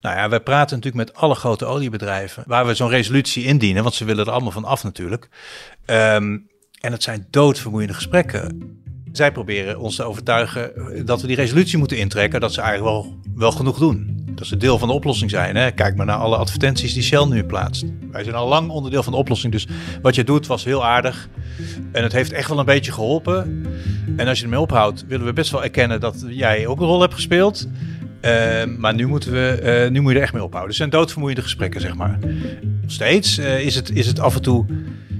Nou 0.00 0.16
ja, 0.16 0.28
wij 0.28 0.40
praten 0.40 0.76
natuurlijk 0.76 1.08
met 1.08 1.16
alle 1.16 1.34
grote 1.34 1.64
oliebedrijven 1.64 2.42
waar 2.46 2.66
we 2.66 2.74
zo'n 2.74 2.88
resolutie 2.88 3.44
indienen, 3.44 3.82
want 3.82 3.94
ze 3.94 4.04
willen 4.04 4.26
er 4.26 4.32
allemaal 4.32 4.50
van 4.50 4.64
af 4.64 4.82
natuurlijk. 4.82 5.28
Um, 5.86 6.48
en 6.80 6.92
het 6.92 7.02
zijn 7.02 7.26
doodvermoeiende 7.30 7.94
gesprekken. 7.94 8.78
Zij 9.12 9.32
proberen 9.32 9.78
ons 9.78 9.96
te 9.96 10.02
overtuigen 10.02 10.72
dat 11.06 11.20
we 11.20 11.26
die 11.26 11.36
resolutie 11.36 11.78
moeten 11.78 11.98
intrekken, 11.98 12.40
dat 12.40 12.52
ze 12.52 12.60
eigenlijk 12.60 12.90
wel, 12.90 13.18
wel 13.34 13.52
genoeg 13.52 13.78
doen. 13.78 14.20
Dat 14.34 14.50
een 14.50 14.58
deel 14.58 14.78
van 14.78 14.88
de 14.88 14.94
oplossing 14.94 15.30
zijn. 15.30 15.56
Hè? 15.56 15.70
Kijk 15.70 15.96
maar 15.96 16.06
naar 16.06 16.16
alle 16.16 16.36
advertenties 16.36 16.94
die 16.94 17.02
Shell 17.02 17.24
nu 17.24 17.44
plaatst. 17.44 17.84
Wij 18.10 18.22
zijn 18.22 18.34
al 18.34 18.48
lang 18.48 18.70
onderdeel 18.70 19.02
van 19.02 19.12
de 19.12 19.18
oplossing. 19.18 19.52
Dus 19.52 19.66
wat 20.02 20.14
je 20.14 20.24
doet 20.24 20.46
was 20.46 20.64
heel 20.64 20.84
aardig. 20.84 21.28
En 21.92 22.02
het 22.02 22.12
heeft 22.12 22.32
echt 22.32 22.48
wel 22.48 22.58
een 22.58 22.64
beetje 22.64 22.92
geholpen. 22.92 23.66
En 24.16 24.28
als 24.28 24.38
je 24.38 24.44
ermee 24.44 24.60
ophoudt, 24.60 25.06
willen 25.06 25.26
we 25.26 25.32
best 25.32 25.50
wel 25.50 25.62
erkennen 25.62 26.00
dat 26.00 26.24
jij 26.28 26.66
ook 26.66 26.80
een 26.80 26.86
rol 26.86 27.00
hebt 27.00 27.14
gespeeld. 27.14 27.68
Uh, 28.24 28.64
maar 28.78 28.94
nu, 28.94 29.06
moeten 29.06 29.32
we, 29.32 29.82
uh, 29.84 29.90
nu 29.90 30.00
moet 30.00 30.10
je 30.12 30.16
er 30.16 30.24
echt 30.24 30.32
mee 30.32 30.42
ophouden. 30.42 30.68
Het 30.68 30.78
zijn 30.78 30.90
doodvermoeiende 30.90 31.42
gesprekken, 31.42 31.80
zeg 31.80 31.94
maar. 31.94 32.18
Nog 32.82 32.90
steeds 32.90 33.38
uh, 33.38 33.60
is, 33.60 33.74
het, 33.74 33.90
is 33.90 34.06
het 34.06 34.20
af 34.20 34.34
en 34.34 34.42
toe 34.42 34.66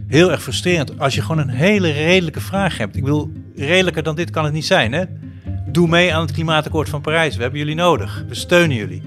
heel 0.07 0.31
erg 0.31 0.43
frustrerend 0.43 0.99
als 0.99 1.15
je 1.15 1.21
gewoon 1.21 1.39
een 1.39 1.49
hele 1.49 1.91
redelijke 1.91 2.41
vraag 2.41 2.79
hebt. 2.79 2.97
Ik 2.97 3.05
bedoel, 3.05 3.33
redelijker 3.57 4.03
dan 4.03 4.17
dit 4.17 4.31
kan 4.31 4.45
het 4.45 4.53
niet 4.53 4.67
zijn, 4.67 4.93
hè? 4.93 5.05
Doe 5.67 5.89
mee 5.89 6.15
aan 6.15 6.21
het 6.21 6.33
klimaatakkoord 6.33 6.89
van 6.89 7.01
Parijs. 7.01 7.37
We 7.37 7.43
hebben 7.43 7.61
jullie 7.61 7.75
nodig. 7.75 8.25
We 8.29 8.35
steunen 8.35 8.77
jullie. 8.77 9.03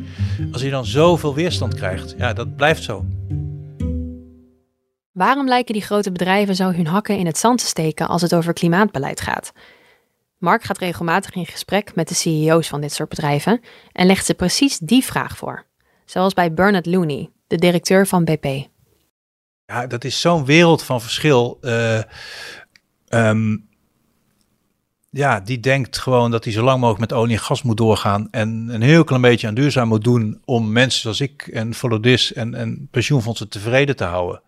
Als 0.52 0.62
je 0.62 0.70
dan 0.70 0.86
zoveel 0.86 1.36
weerstand 1.36 1.74
krijgt, 1.76 2.16
ja, 2.18 2.34
dat 2.34 2.56
blijft 2.56 2.84
zo. 2.84 3.06
Waarom 5.12 5.48
lijken 5.48 5.74
die 5.74 5.84
grote 5.84 6.12
bedrijven 6.12 6.56
zo 6.56 6.72
hun 6.72 6.88
hakken 6.88 7.18
in 7.18 7.26
het 7.26 7.38
zand 7.38 7.60
te 7.60 7.66
steken 7.66 8.08
als 8.08 8.22
het 8.22 8.36
over 8.36 8.54
klimaatbeleid 8.54 9.22
gaat? 9.22 9.52
Mark 10.44 10.64
gaat 10.64 10.78
regelmatig 10.78 11.34
in 11.34 11.46
gesprek 11.46 11.96
met 11.96 12.08
de 12.08 12.14
CEO's 12.14 12.68
van 12.68 12.82
dit 12.82 12.94
soort 12.94 13.10
bedrijven 13.10 13.62
en 13.92 14.06
legt 14.06 14.26
ze 14.26 14.34
precies 14.34 14.78
die 14.78 15.04
vraag 15.04 15.38
voor. 15.38 15.66
Zoals 16.06 16.34
bij 16.34 16.54
Bernard 16.54 16.86
Looney, 16.86 17.30
de 17.48 17.56
directeur 17.56 18.08
van 18.08 18.24
BP. 18.24 18.46
Ja, 19.66 19.88
dat 19.88 20.04
is 20.04 20.22
zo'n 20.22 20.46
wereld 20.46 20.84
van 20.84 21.02
verschil. 21.02 21.58
Uh, 21.62 22.02
um, 23.10 23.70
ja, 25.10 25.40
die 25.40 25.60
denkt 25.60 25.98
gewoon 25.98 26.32
dat 26.32 26.44
hij 26.44 26.54
zo 26.54 26.64
lang 26.64 26.80
mogelijk 26.80 27.10
met 27.10 27.20
olie 27.20 27.36
en 27.36 27.44
gas 27.44 27.62
moet 27.62 27.78
doorgaan. 27.78 28.28
En 28.32 28.70
een 28.70 28.82
heel 28.82 29.04
klein 29.04 29.22
beetje 29.22 29.48
aan 29.48 29.54
duurzaam 29.54 29.88
moet 29.88 30.04
doen 30.04 30.42
om 30.46 30.72
mensen 30.72 31.02
zoals 31.02 31.22
ik 31.22 31.48
en 31.48 31.74
Volodis 31.74 32.34
en, 32.34 32.54
en 32.54 32.88
pensioenfondsen 32.92 33.50
tevreden 33.50 33.96
te 33.96 34.04
houden. 34.04 34.42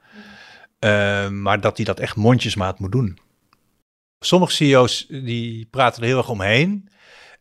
Uh, 0.80 1.30
maar 1.30 1.62
dat 1.62 1.78
hij 1.78 1.86
dat 1.86 2.00
echt 2.00 2.16
mondjesmaat 2.16 2.80
moet 2.80 2.92
doen. 2.92 3.20
Sommige 4.26 4.52
CEO's 4.52 5.06
die 5.08 5.68
praten 5.72 6.02
er 6.02 6.08
heel 6.08 6.18
erg 6.18 6.30
omheen. 6.30 6.90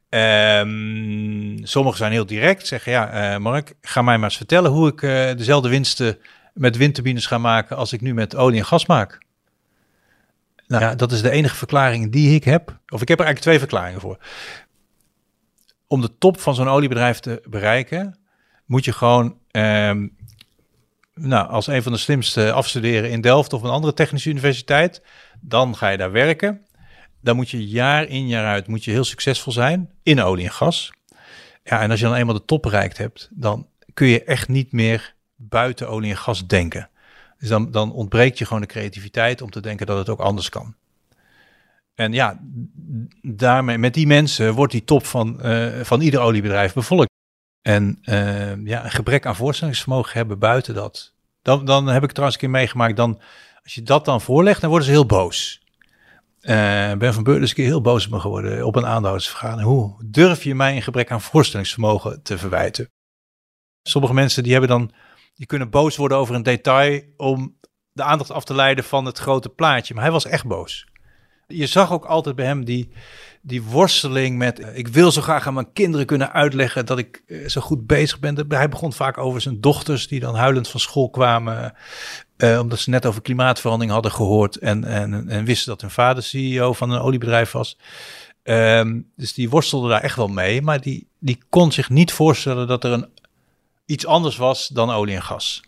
Um, 0.08 1.66
sommigen 1.66 1.98
zijn 1.98 2.12
heel 2.12 2.26
direct, 2.26 2.66
zeggen 2.66 2.92
ja, 2.92 3.34
uh, 3.34 3.38
Mark, 3.40 3.74
ga 3.80 4.02
mij 4.02 4.16
maar 4.16 4.28
eens 4.28 4.36
vertellen 4.36 4.70
hoe 4.70 4.88
ik 4.88 5.02
uh, 5.02 5.10
dezelfde 5.10 5.68
winsten 5.68 6.18
met 6.52 6.76
windturbines 6.76 7.26
ga 7.26 7.38
maken 7.38 7.76
als 7.76 7.92
ik 7.92 8.00
nu 8.00 8.14
met 8.14 8.36
olie 8.36 8.58
en 8.58 8.66
gas 8.66 8.86
maak. 8.86 9.18
Nou 10.66 10.82
ja, 10.82 10.94
dat 10.94 11.12
is 11.12 11.22
de 11.22 11.30
enige 11.30 11.56
verklaring 11.56 12.12
die 12.12 12.34
ik 12.34 12.44
heb. 12.44 12.78
Of 12.88 13.02
ik 13.02 13.08
heb 13.08 13.18
er 13.18 13.24
eigenlijk 13.24 13.40
twee 13.40 13.58
verklaringen 13.58 14.00
voor. 14.00 14.18
Om 15.86 16.00
de 16.00 16.18
top 16.18 16.40
van 16.40 16.54
zo'n 16.54 16.68
oliebedrijf 16.68 17.20
te 17.20 17.42
bereiken, 17.48 18.18
moet 18.66 18.84
je 18.84 18.92
gewoon 18.92 19.38
um, 19.50 20.16
nou, 21.14 21.48
als 21.48 21.66
een 21.66 21.82
van 21.82 21.92
de 21.92 21.98
slimste 21.98 22.52
afstuderen 22.52 23.10
in 23.10 23.20
Delft 23.20 23.52
of 23.52 23.62
een 23.62 23.70
andere 23.70 23.94
technische 23.94 24.30
universiteit. 24.30 25.02
Dan 25.40 25.76
ga 25.76 25.88
je 25.88 25.96
daar 25.96 26.12
werken. 26.12 26.63
Dan 27.24 27.36
moet 27.36 27.50
je 27.50 27.68
jaar 27.68 28.08
in 28.08 28.26
jaar 28.26 28.46
uit 28.46 28.66
moet 28.66 28.84
je 28.84 28.90
heel 28.90 29.04
succesvol 29.04 29.52
zijn 29.52 29.90
in 30.02 30.22
olie 30.22 30.44
en 30.44 30.52
gas. 30.52 30.92
Ja, 31.62 31.80
en 31.80 31.90
als 31.90 32.00
je 32.00 32.06
dan 32.06 32.14
eenmaal 32.14 32.34
de 32.34 32.44
top 32.44 32.62
bereikt 32.62 32.98
hebt, 32.98 33.28
dan 33.32 33.66
kun 33.94 34.06
je 34.06 34.24
echt 34.24 34.48
niet 34.48 34.72
meer 34.72 35.14
buiten 35.36 35.88
olie 35.88 36.10
en 36.10 36.16
gas 36.16 36.46
denken. 36.46 36.88
Dus 37.38 37.48
dan, 37.48 37.70
dan 37.70 37.92
ontbreekt 37.92 38.38
je 38.38 38.44
gewoon 38.44 38.62
de 38.62 38.68
creativiteit 38.68 39.42
om 39.42 39.50
te 39.50 39.60
denken 39.60 39.86
dat 39.86 39.98
het 39.98 40.08
ook 40.08 40.20
anders 40.20 40.48
kan. 40.48 40.74
En 41.94 42.12
ja, 42.12 42.40
daarmee, 43.22 43.78
met 43.78 43.94
die 43.94 44.06
mensen 44.06 44.54
wordt 44.54 44.72
die 44.72 44.84
top 44.84 45.06
van, 45.06 45.38
uh, 45.44 45.80
van 45.80 46.00
ieder 46.00 46.20
oliebedrijf 46.20 46.72
bevolkt. 46.72 47.10
En 47.62 47.98
uh, 48.02 48.64
ja, 48.64 48.84
een 48.84 48.90
gebrek 48.90 49.26
aan 49.26 49.36
voorstellingsvermogen 49.36 50.12
hebben 50.12 50.38
buiten 50.38 50.74
dat. 50.74 51.12
Dan, 51.42 51.64
dan 51.64 51.86
heb 51.86 52.02
ik 52.02 52.10
trouwens 52.10 52.34
een 52.34 52.48
keer 52.48 52.58
meegemaakt, 52.58 52.96
dan, 52.96 53.20
als 53.62 53.74
je 53.74 53.82
dat 53.82 54.04
dan 54.04 54.20
voorlegt, 54.20 54.60
dan 54.60 54.70
worden 54.70 54.86
ze 54.86 54.94
heel 54.94 55.06
boos. 55.06 55.62
Uh, 56.44 56.92
ben 56.92 57.14
van 57.14 57.22
Beurden 57.22 57.42
is 57.42 57.48
een 57.48 57.54
keer 57.54 57.64
heel 57.64 57.80
boos 57.80 58.04
op 58.04 58.12
me 58.12 58.20
geworden 58.20 58.66
op 58.66 58.76
een 58.76 58.86
aandeelhoudersvergadering. 58.86 59.68
Hoe 59.68 59.96
durf 60.04 60.44
je 60.44 60.54
mij 60.54 60.76
een 60.76 60.82
gebrek 60.82 61.10
aan 61.10 61.20
voorstellingsvermogen 61.20 62.22
te 62.22 62.38
verwijten? 62.38 62.90
Sommige 63.82 64.14
mensen 64.14 64.42
die 64.42 64.52
hebben 64.52 64.70
dan 64.70 64.92
die 65.34 65.46
kunnen 65.46 65.70
boos 65.70 65.96
worden 65.96 66.18
over 66.18 66.34
een 66.34 66.42
detail 66.42 67.02
om 67.16 67.58
de 67.92 68.02
aandacht 68.02 68.30
af 68.30 68.44
te 68.44 68.54
leiden 68.54 68.84
van 68.84 69.04
het 69.04 69.18
grote 69.18 69.48
plaatje. 69.48 69.94
Maar 69.94 70.02
hij 70.02 70.12
was 70.12 70.26
echt 70.26 70.46
boos. 70.46 70.86
Je 71.46 71.66
zag 71.66 71.92
ook 71.92 72.04
altijd 72.04 72.36
bij 72.36 72.46
hem 72.46 72.64
die, 72.64 72.92
die 73.46 73.62
worsteling 73.62 74.38
met... 74.38 74.60
Uh, 74.60 74.78
ik 74.78 74.88
wil 74.88 75.12
zo 75.12 75.20
graag 75.20 75.46
aan 75.46 75.54
mijn 75.54 75.72
kinderen 75.72 76.06
kunnen 76.06 76.32
uitleggen 76.32 76.86
dat 76.86 76.98
ik 76.98 77.22
uh, 77.26 77.48
zo 77.48 77.60
goed 77.60 77.86
bezig 77.86 78.18
ben. 78.18 78.44
Hij 78.48 78.68
begon 78.68 78.92
vaak 78.92 79.18
over 79.18 79.40
zijn 79.40 79.60
dochters 79.60 80.08
die 80.08 80.20
dan 80.20 80.34
huilend 80.34 80.68
van 80.68 80.80
school 80.80 81.10
kwamen... 81.10 81.74
Uh, 82.36 82.58
omdat 82.60 82.78
ze 82.78 82.90
net 82.90 83.06
over 83.06 83.22
klimaatverandering 83.22 83.92
hadden 83.92 84.12
gehoord... 84.12 84.56
en, 84.56 84.84
en, 84.84 85.28
en 85.28 85.44
wisten 85.44 85.68
dat 85.68 85.80
hun 85.80 85.90
vader 85.90 86.22
CEO 86.22 86.72
van 86.72 86.90
een 86.90 87.00
oliebedrijf 87.00 87.52
was... 87.52 87.76
Um, 88.46 89.10
dus 89.16 89.34
die 89.34 89.50
worstelde 89.50 89.88
daar 89.88 90.00
echt 90.00 90.16
wel 90.16 90.28
mee. 90.28 90.62
Maar 90.62 90.80
die, 90.80 91.08
die 91.18 91.38
kon 91.48 91.72
zich 91.72 91.90
niet 91.90 92.12
voorstellen 92.12 92.66
dat 92.66 92.84
er 92.84 92.92
een 92.92 93.08
iets 93.86 94.06
anders 94.06 94.36
was 94.36 94.68
dan 94.68 94.90
olie 94.90 95.14
en 95.14 95.22
gas. 95.22 95.62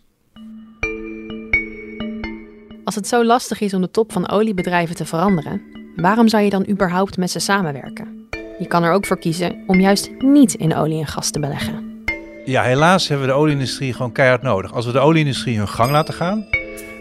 Als 2.83 2.95
het 2.95 3.07
zo 3.07 3.25
lastig 3.25 3.61
is 3.61 3.73
om 3.73 3.81
de 3.81 3.91
top 3.91 4.11
van 4.11 4.29
oliebedrijven 4.29 4.95
te 4.95 5.05
veranderen, 5.05 5.76
waarom 6.01 6.27
zou 6.27 6.43
je 6.43 6.49
dan 6.49 6.67
überhaupt 6.69 7.17
met 7.17 7.31
ze 7.31 7.39
samenwerken? 7.39 8.27
Je 8.59 8.67
kan 8.67 8.83
er 8.83 8.91
ook 8.91 9.05
voor 9.05 9.19
kiezen 9.19 9.63
om 9.67 9.79
juist 9.79 10.09
niet 10.19 10.53
in 10.53 10.75
olie 10.75 10.99
en 10.99 11.07
gas 11.07 11.29
te 11.31 11.39
beleggen. 11.39 12.03
Ja, 12.45 12.63
helaas 12.63 13.07
hebben 13.07 13.27
we 13.27 13.33
de 13.33 13.39
olieindustrie 13.39 13.93
gewoon 13.93 14.11
keihard 14.11 14.41
nodig. 14.41 14.73
Als 14.73 14.85
we 14.85 14.91
de 14.91 14.99
olieindustrie 14.99 15.57
hun 15.57 15.67
gang 15.67 15.91
laten 15.91 16.13
gaan, 16.13 16.45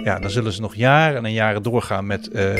ja, 0.04 0.18
dan 0.18 0.30
zullen 0.30 0.52
ze 0.52 0.60
nog 0.60 0.74
jaren 0.74 1.24
en 1.24 1.32
jaren 1.32 1.62
doorgaan 1.62 2.06
met 2.06 2.28
uh, 2.32 2.54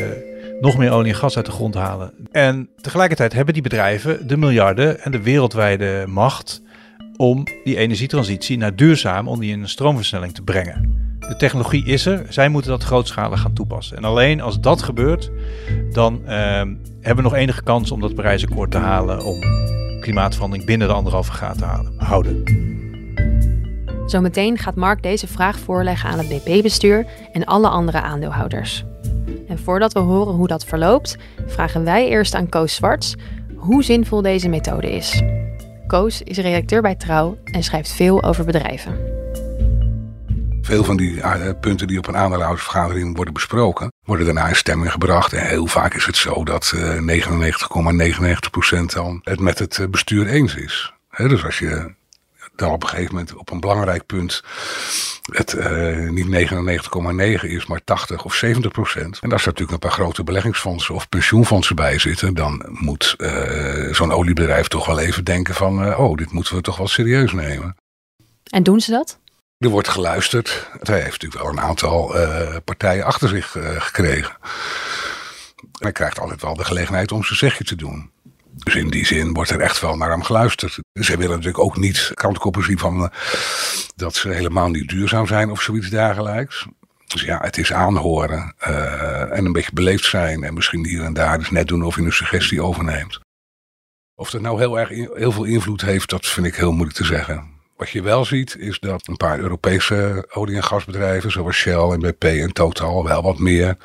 nog 0.61 0.76
meer 0.76 0.93
olie 0.93 1.12
en 1.12 1.19
gas 1.19 1.37
uit 1.37 1.47
de 1.47 1.52
grond 1.52 1.75
halen. 1.75 2.12
En 2.31 2.69
tegelijkertijd 2.81 3.33
hebben 3.33 3.55
die 3.55 3.62
bedrijven 3.62 4.28
de 4.28 4.37
miljarden 4.37 5.00
en 5.00 5.11
de 5.11 5.23
wereldwijde 5.23 6.05
macht 6.09 6.62
om 7.16 7.45
die 7.64 7.76
energietransitie 7.76 8.59
naar 8.59 8.76
duurzaam, 8.76 9.28
om 9.28 9.40
die 9.40 9.52
in 9.52 9.61
een 9.61 9.69
stroomversnelling 9.69 10.35
te 10.35 10.43
brengen. 10.43 10.96
De 11.28 11.37
technologie 11.37 11.85
is 11.85 12.06
er, 12.06 12.26
zij 12.28 12.49
moeten 12.49 12.71
dat 12.71 12.83
grootschalig 12.83 13.40
gaan 13.40 13.52
toepassen. 13.52 13.97
En 13.97 14.04
alleen 14.04 14.40
als 14.40 14.61
dat 14.61 14.83
gebeurt, 14.83 15.30
dan 15.92 16.21
uh, 16.25 16.30
hebben 17.00 17.16
we 17.16 17.23
nog 17.23 17.35
enige 17.35 17.62
kans 17.62 17.90
om 17.90 18.00
dat 18.00 18.14
Parijsakkoord 18.14 18.71
te 18.71 18.78
halen, 18.78 19.25
om 19.25 19.40
klimaatverandering 20.00 20.66
binnen 20.66 20.88
de 20.88 20.95
anderhalve 20.95 21.33
graad 21.33 21.59
te 21.59 21.64
houden. 21.97 22.42
Zometeen 24.06 24.59
gaat 24.59 24.75
Mark 24.75 25.02
deze 25.02 25.26
vraag 25.26 25.59
voorleggen 25.59 26.11
aan 26.11 26.18
het 26.18 26.28
BP-bestuur 26.28 27.06
en 27.33 27.45
alle 27.45 27.68
andere 27.68 28.00
aandeelhouders. 28.00 28.85
En 29.49 29.59
voordat 29.59 29.92
we 29.92 29.99
horen 29.99 30.35
hoe 30.35 30.47
dat 30.47 30.64
verloopt, 30.64 31.16
vragen 31.47 31.85
wij 31.85 32.09
eerst 32.09 32.35
aan 32.35 32.49
Koos 32.49 32.75
Zwarts 32.75 33.14
hoe 33.56 33.85
zinvol 33.85 34.23
deze 34.23 34.49
methode 34.49 34.92
is. 34.92 35.23
Koos 35.87 36.23
is 36.23 36.38
redacteur 36.38 36.83
bij 36.83 36.95
Trouw 36.95 37.37
en 37.45 37.62
schrijft 37.62 37.92
veel 37.92 38.23
over 38.23 38.45
bedrijven. 38.45 39.15
Veel 40.66 40.85
van 40.85 40.96
die 40.96 41.12
uh, 41.12 41.35
punten 41.61 41.87
die 41.87 41.99
op 41.99 42.06
een 42.06 42.16
aandeelhoudersvergadering 42.16 43.16
worden 43.16 43.35
besproken, 43.35 43.92
worden 44.04 44.26
daarna 44.26 44.49
in 44.49 44.56
stemming 44.56 44.92
gebracht. 44.92 45.32
En 45.32 45.46
heel 45.46 45.66
vaak 45.66 45.94
is 45.94 46.04
het 46.04 46.16
zo 46.16 46.44
dat 46.44 46.73
uh, 46.75 47.23
99,99% 48.78 48.85
dan 48.87 49.20
het 49.25 49.40
met 49.40 49.58
het 49.58 49.78
uh, 49.78 49.87
bestuur 49.88 50.26
eens 50.26 50.54
is. 50.54 50.92
Dus 51.16 51.44
als 51.44 51.58
je 51.58 51.94
dan 52.56 52.70
op 52.70 52.82
een 52.82 52.88
gegeven 52.88 53.14
moment 53.14 53.35
op 53.35 53.50
een 53.50 53.61
belangrijk 53.61 54.06
punt 54.06 54.42
het 55.32 55.54
niet 56.11 56.50
99,9 57.42 57.50
is, 57.50 57.66
maar 57.66 57.85
80 57.85 58.25
of 58.25 58.35
70 58.35 58.73
procent. 58.73 59.18
En 59.20 59.32
als 59.32 59.40
er 59.42 59.46
natuurlijk 59.46 59.73
een 59.73 59.88
paar 59.88 59.99
grote 59.99 60.25
beleggingsfondsen 60.25 60.94
of 60.94 61.08
pensioenfondsen 61.08 61.76
bij 61.76 61.99
zitten, 61.99 62.35
dan 62.35 62.66
moet 62.68 63.16
zo'n 63.90 64.12
oliebedrijf 64.12 64.68
toch 64.68 64.87
wel 64.87 64.99
even 64.99 65.25
denken 65.25 65.54
van, 65.54 65.96
oh, 65.96 66.16
dit 66.16 66.32
moeten 66.32 66.54
we 66.54 66.61
toch 66.61 66.76
wel 66.76 66.88
serieus 66.88 67.32
nemen. 67.32 67.76
En 68.50 68.62
doen 68.62 68.80
ze 68.80 68.90
dat? 68.90 69.18
Er 69.58 69.68
wordt 69.68 69.88
geluisterd. 69.88 70.68
Hij 70.80 71.00
heeft 71.00 71.22
natuurlijk 71.22 71.42
wel 71.42 71.52
een 71.52 71.60
aantal 71.60 72.14
partijen 72.64 73.04
achter 73.04 73.28
zich 73.28 73.56
gekregen. 73.78 74.36
En 75.60 75.68
hij 75.78 75.92
krijgt 75.92 76.18
altijd 76.18 76.42
wel 76.42 76.54
de 76.54 76.64
gelegenheid 76.64 77.12
om 77.12 77.25
zijn 77.25 77.38
zegje 77.38 77.64
te 77.64 77.76
doen. 77.76 78.10
Dus 78.50 78.75
in 78.75 78.88
die 78.88 79.06
zin 79.06 79.32
wordt 79.32 79.50
er 79.50 79.60
echt 79.60 79.80
wel 79.80 79.96
naar 79.96 80.10
hem 80.10 80.22
geluisterd. 80.22 80.78
Ze 80.92 81.16
willen 81.16 81.36
natuurlijk 81.36 81.64
ook 81.64 81.76
niet 81.76 82.10
kantkoppen 82.14 82.64
zien 82.64 82.78
van 82.78 83.00
uh, 83.00 83.08
dat 83.96 84.14
ze 84.14 84.28
helemaal 84.28 84.68
niet 84.68 84.88
duurzaam 84.88 85.26
zijn 85.26 85.50
of 85.50 85.62
zoiets 85.62 85.90
dergelijks. 85.90 86.66
Dus 87.06 87.22
ja, 87.22 87.38
het 87.40 87.58
is 87.58 87.72
aanhoren 87.72 88.54
en 89.30 89.44
een 89.44 89.52
beetje 89.52 89.72
beleefd 89.72 90.04
zijn 90.04 90.44
en 90.44 90.54
misschien 90.54 90.86
hier 90.86 91.02
en 91.02 91.14
daar 91.14 91.38
dus 91.38 91.50
net 91.50 91.68
doen 91.68 91.82
of 91.82 91.96
je 91.96 92.02
een 92.02 92.12
suggestie 92.12 92.62
overneemt. 92.62 93.20
Of 94.14 94.30
dat 94.30 94.40
nou 94.40 94.58
heel 94.58 94.78
erg 94.78 94.88
heel 95.14 95.32
veel 95.32 95.44
invloed 95.44 95.80
heeft, 95.80 96.10
dat 96.10 96.26
vind 96.26 96.46
ik 96.46 96.54
heel 96.54 96.72
moeilijk 96.72 96.96
te 96.96 97.04
zeggen. 97.04 97.55
Wat 97.76 97.90
je 97.90 98.02
wel 98.02 98.25
ziet 98.25 98.56
is 98.59 98.78
dat 98.78 99.09
een 99.09 99.16
paar 99.16 99.38
Europese 99.38 100.28
olie- 100.33 100.56
en 100.56 100.62
gasbedrijven 100.62 101.30
zoals 101.30 101.56
Shell 101.56 101.90
en 101.90 102.00
BP 102.00 102.25
en 102.25 102.52
Total 102.52 103.04
wel 103.04 103.23
wat 103.23 103.38
meer 103.38 103.76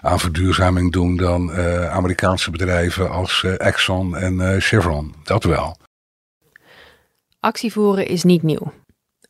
aan 0.00 0.20
verduurzaming 0.20 0.92
doen 0.92 1.16
dan 1.16 1.50
uh, 1.50 1.90
Amerikaanse 1.90 2.50
bedrijven 2.50 3.10
als 3.10 3.42
uh, 3.42 3.60
Exxon 3.60 4.16
en 4.16 4.34
uh, 4.34 4.56
Chevron. 4.58 5.14
Dat 5.24 5.44
wel. 5.44 5.76
Actievoeren 7.40 8.06
is 8.06 8.22
niet 8.22 8.42
nieuw. 8.42 8.72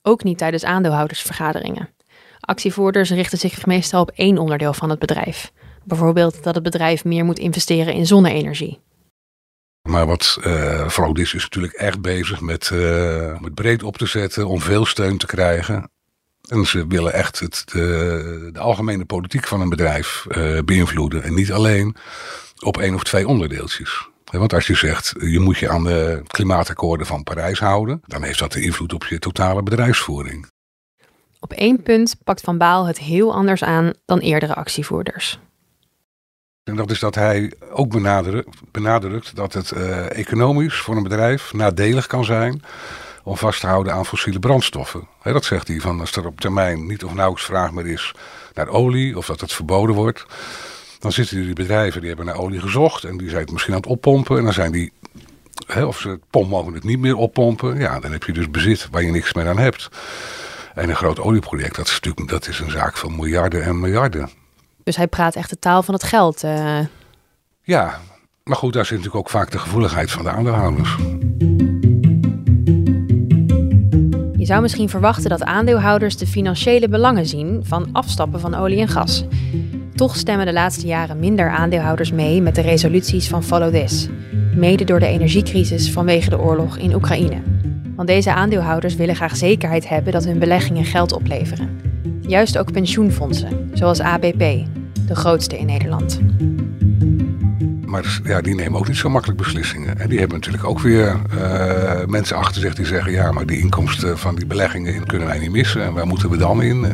Ook 0.03 0.23
niet 0.25 0.39
tijdens 0.39 0.65
aandeelhoudersvergaderingen. 0.65 1.89
Actievoerders 2.41 3.11
richten 3.11 3.39
zich 3.39 3.67
meestal 3.67 4.01
op 4.01 4.11
één 4.15 4.39
onderdeel 4.39 4.73
van 4.73 4.91
het 4.91 4.99
bedrijf. 4.99 5.53
Bijvoorbeeld 5.85 6.43
dat 6.43 6.55
het 6.55 6.65
bedrijf 6.65 7.05
meer 7.05 7.25
moet 7.25 7.39
investeren 7.39 7.95
in 7.95 8.07
zonne-energie. 8.07 8.81
Maar 9.83 10.07
wat 10.07 10.39
uh, 10.47 11.13
is, 11.13 11.35
is 11.35 11.43
natuurlijk 11.43 11.73
echt 11.73 12.01
bezig 12.01 12.41
met, 12.41 12.71
uh, 12.73 13.41
met 13.41 13.55
breed 13.55 13.83
op 13.83 13.97
te 13.97 14.07
zetten 14.07 14.47
om 14.47 14.61
veel 14.61 14.87
steun 14.87 15.19
te 15.19 15.27
krijgen. 15.27 15.91
En 16.49 16.67
ze 16.67 16.87
willen 16.87 17.13
echt 17.13 17.39
het, 17.39 17.63
de, 17.73 18.51
de 18.53 18.59
algemene 18.59 19.05
politiek 19.05 19.47
van 19.47 19.61
een 19.61 19.69
bedrijf 19.69 20.27
uh, 20.29 20.59
beïnvloeden. 20.65 21.23
En 21.23 21.35
niet 21.35 21.53
alleen 21.53 21.97
op 22.65 22.79
één 22.79 22.95
of 22.95 23.05
twee 23.05 23.29
onderdeeltjes. 23.29 24.09
Want 24.31 24.53
als 24.53 24.67
je 24.67 24.75
zegt, 24.75 25.15
je 25.19 25.41
moet 25.41 25.59
je 25.59 25.69
aan 25.69 25.85
de 25.85 26.23
klimaatakkoorden 26.27 27.07
van 27.07 27.23
Parijs 27.23 27.59
houden, 27.59 28.03
dan 28.07 28.23
heeft 28.23 28.39
dat 28.39 28.53
de 28.53 28.63
invloed 28.63 28.93
op 28.93 29.05
je 29.05 29.19
totale 29.19 29.63
bedrijfsvoering. 29.63 30.47
Op 31.41 31.53
één 31.53 31.83
punt 31.83 32.17
pakt 32.25 32.41
Van 32.41 32.59
Baal 32.59 32.87
het 32.87 32.99
heel 32.99 33.35
anders 33.35 33.65
aan 33.65 33.93
dan 34.05 34.19
eerdere 34.19 34.55
actievoerders. 34.55 35.39
En 36.65 36.77
dat 36.77 36.91
is 36.91 36.99
dat 36.99 37.15
hij 37.15 37.53
ook 37.71 37.91
benadrukt, 37.91 38.49
benadrukt 38.71 39.37
dat 39.37 39.53
het 39.53 39.71
uh, 39.71 40.19
economisch 40.19 40.77
voor 40.77 40.97
een 40.97 41.03
bedrijf 41.03 41.53
nadelig 41.53 42.07
kan 42.07 42.25
zijn 42.25 42.63
om 43.23 43.37
vast 43.37 43.61
te 43.61 43.67
houden 43.67 43.93
aan 43.93 44.07
fossiele 44.07 44.39
brandstoffen. 44.39 45.09
dat 45.23 45.45
zegt 45.45 45.69
hij, 45.69 45.81
van 45.81 46.01
als 46.01 46.17
er 46.17 46.27
op 46.27 46.41
termijn 46.41 46.87
niet 46.87 47.05
of 47.05 47.15
nauwelijks 47.15 47.45
vraag 47.45 47.73
meer 47.73 47.87
is 47.87 48.15
naar 48.55 48.69
olie 48.69 49.17
of 49.17 49.27
dat 49.27 49.41
het 49.41 49.53
verboden 49.53 49.95
wordt, 49.95 50.27
dan 50.99 51.13
zitten 51.13 51.43
die 51.43 51.53
bedrijven 51.53 52.01
die 52.01 52.09
hebben 52.09 52.27
naar 52.27 52.39
olie 52.39 52.61
gezocht 52.61 53.05
en 53.05 53.17
die 53.17 53.29
zijn 53.29 53.43
het 53.43 53.53
misschien 53.53 53.75
aan 53.75 53.81
het 53.81 53.91
oppompen 53.91 54.39
en 54.39 54.45
dan 54.45 54.53
zijn 54.53 54.73
die, 54.73 54.93
of 55.87 55.99
ze 55.99 56.09
het 56.09 56.23
pomp 56.31 56.49
mogen 56.49 56.75
het 56.75 56.85
niet 56.85 57.01
meer 57.01 57.17
oppompen, 57.17 57.79
ja, 57.79 58.01
dan 58.01 58.13
heb 58.13 58.25
je 58.25 58.33
dus 58.33 58.51
bezit 58.51 58.89
waar 58.91 59.03
je 59.03 59.11
niks 59.11 59.33
meer 59.33 59.49
aan 59.49 59.59
hebt. 59.59 59.89
En 60.75 60.89
een 60.89 60.97
groot 60.97 61.21
olieproject, 61.21 61.77
dat 61.77 61.87
is 61.87 61.93
natuurlijk 61.93 62.29
dat 62.29 62.49
is 62.49 62.59
een 62.59 62.71
zaak 62.71 62.97
van 62.97 63.17
miljarden 63.17 63.63
en 63.63 63.81
miljarden. 63.81 64.42
Dus 64.85 64.97
hij 64.97 65.07
praat 65.07 65.35
echt 65.35 65.51
de 65.51 65.59
taal 65.59 65.83
van 65.83 65.95
het 65.95 66.03
geld. 66.03 66.45
Uh... 66.45 66.79
Ja, 67.63 67.99
maar 68.45 68.57
goed, 68.57 68.73
daar 68.73 68.85
zit 68.85 68.97
natuurlijk 68.97 69.25
ook 69.25 69.31
vaak 69.31 69.51
de 69.51 69.59
gevoeligheid 69.59 70.11
van 70.11 70.25
de 70.25 70.31
aandeelhouders. 70.31 70.97
Je 74.37 74.49
zou 74.49 74.63
misschien 74.63 74.89
verwachten 74.89 75.31
dat 75.31 75.43
aandeelhouders 75.43 76.17
de 76.17 76.27
financiële 76.27 76.89
belangen 76.89 77.27
zien 77.27 77.61
van 77.65 77.89
afstappen 77.93 78.41
van 78.41 78.55
olie 78.55 78.81
en 78.81 78.89
gas. 78.89 79.25
Toch 79.95 80.17
stemmen 80.17 80.47
de 80.47 80.53
laatste 80.53 80.87
jaren 80.87 81.19
minder 81.19 81.51
aandeelhouders 81.51 82.13
mee 82.13 82.41
met 82.41 82.55
de 82.55 82.61
resoluties 82.61 83.29
van 83.29 83.45
Follow 83.45 83.75
This, 83.75 84.09
mede 84.55 84.85
door 84.85 85.01
de 85.01 85.07
energiecrisis 85.07 85.93
vanwege 85.93 86.31
de 86.31 86.39
oorlog 86.39 86.77
in 86.77 86.95
Oekraïne. 86.95 87.43
Want 87.97 88.09
deze 88.09 88.35
aandeelhouders 88.35 88.95
willen 88.95 89.17
graag 89.17 89.37
zekerheid 89.37 89.89
hebben 89.89 90.13
dat 90.13 90.25
hun 90.25 90.39
beleggingen 90.39 90.85
geld 90.85 91.13
opleveren. 91.13 91.92
Juist 92.27 92.59
ook 92.59 92.73
pensioenfondsen, 92.73 93.71
zoals 93.75 94.01
ABP, 94.01 94.39
de 95.07 95.15
grootste 95.15 95.59
in 95.59 95.67
Nederland. 95.67 96.21
Maar 97.87 98.21
ja, 98.25 98.41
die 98.41 98.55
nemen 98.55 98.79
ook 98.79 98.89
niet 98.89 98.97
zo 98.97 99.09
makkelijk 99.09 99.39
beslissingen. 99.39 99.99
En 99.99 100.09
die 100.09 100.19
hebben 100.19 100.37
natuurlijk 100.37 100.65
ook 100.65 100.81
weer 100.81 101.17
uh, 101.35 102.05
mensen 102.07 102.37
achter 102.37 102.61
zich 102.61 102.75
die 102.75 102.87
zeggen... 102.87 103.13
ja, 103.13 103.33
maar 103.33 103.47
die 103.47 103.59
inkomsten 103.59 104.19
van 104.19 104.35
die 104.35 104.47
beleggingen 104.47 105.07
kunnen 105.07 105.29
wij 105.29 105.39
niet 105.39 105.51
missen. 105.51 105.83
En 105.83 105.93
waar 105.93 106.07
moeten 106.07 106.31
we 106.31 106.37
dan 106.37 106.63
in? 106.63 106.85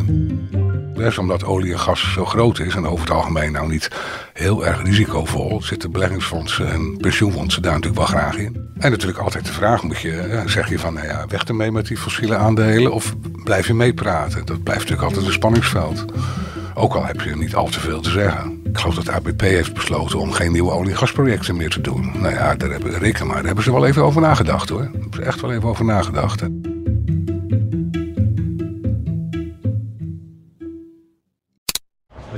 Omdat 1.19 1.45
olie 1.45 1.73
en 1.73 1.79
gas 1.79 2.13
zo 2.13 2.25
groot 2.25 2.59
is 2.59 2.75
en 2.75 2.87
over 2.87 3.01
het 3.01 3.15
algemeen 3.15 3.53
nou 3.53 3.69
niet 3.69 3.91
heel 4.33 4.67
erg 4.67 4.83
risicovol... 4.83 5.63
zitten 5.63 5.93
beleggingsfondsen 5.93 6.71
en 6.71 6.97
pensioenfondsen 6.97 7.63
daar 7.63 7.73
natuurlijk 7.73 7.99
wel 7.99 8.21
graag 8.21 8.37
in. 8.37 8.71
En 8.79 8.91
natuurlijk 8.91 9.19
altijd 9.19 9.47
de 9.47 9.53
vraag, 9.53 9.83
moet 9.83 9.99
je, 9.99 10.43
zeg 10.47 10.69
je 10.69 10.79
van 10.79 10.95
nou 10.95 11.07
ja, 11.07 11.25
weg 11.29 11.45
ermee 11.45 11.73
met 11.73 11.87
die 11.87 11.97
fossiele 11.97 12.37
aandelen... 12.37 12.93
of 12.93 13.15
blijf 13.45 13.67
je 13.67 13.75
meepraten? 13.75 14.47
Dat 14.47 14.63
blijft 14.63 14.83
natuurlijk 14.83 15.09
altijd 15.09 15.27
een 15.27 15.33
spanningsveld. 15.33 16.05
Ook 16.75 16.95
al 16.95 17.07
heb 17.07 17.21
je 17.21 17.37
niet 17.37 17.55
al 17.55 17.69
te 17.69 17.81
veel 17.81 18.01
te 18.01 18.11
zeggen. 18.11 18.61
Ik 18.65 18.79
geloof 18.79 18.95
dat 18.95 19.09
ABP 19.09 19.41
heeft 19.41 19.75
besloten 19.75 20.19
om 20.19 20.33
geen 20.33 20.53
nieuwe 20.53 20.73
olie- 20.73 20.91
en 20.91 20.97
gasprojecten 20.97 21.57
meer 21.57 21.71
te 21.71 21.81
doen. 21.81 22.13
Nou 22.21 22.35
ja, 22.35 22.55
daar 22.55 22.71
hebben, 22.71 22.99
reken 22.99 23.27
maar, 23.27 23.37
daar 23.37 23.45
hebben 23.45 23.65
ze 23.65 23.73
wel 23.73 23.87
even 23.87 24.03
over 24.03 24.21
nagedacht 24.21 24.69
hoor. 24.69 24.83
Daar 24.83 24.91
hebben 24.93 25.15
ze 25.15 25.23
echt 25.23 25.41
wel 25.41 25.53
even 25.53 25.69
over 25.69 25.85
nagedacht. 25.85 26.43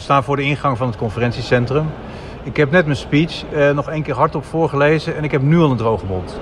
We 0.01 0.07
staan 0.07 0.25
voor 0.25 0.37
de 0.37 0.43
ingang 0.43 0.77
van 0.77 0.87
het 0.87 0.97
conferentiecentrum. 0.97 1.91
Ik 2.43 2.57
heb 2.57 2.71
net 2.71 2.85
mijn 2.85 2.97
speech 2.97 3.45
eh, 3.53 3.71
nog 3.71 3.89
één 3.89 4.03
keer 4.03 4.15
hardop 4.15 4.45
voorgelezen 4.45 5.17
en 5.17 5.25
ik 5.25 5.31
heb 5.31 5.43
nu 5.43 5.59
al 5.59 5.71
een 5.71 5.77
droge 5.77 6.07
mond. 6.07 6.41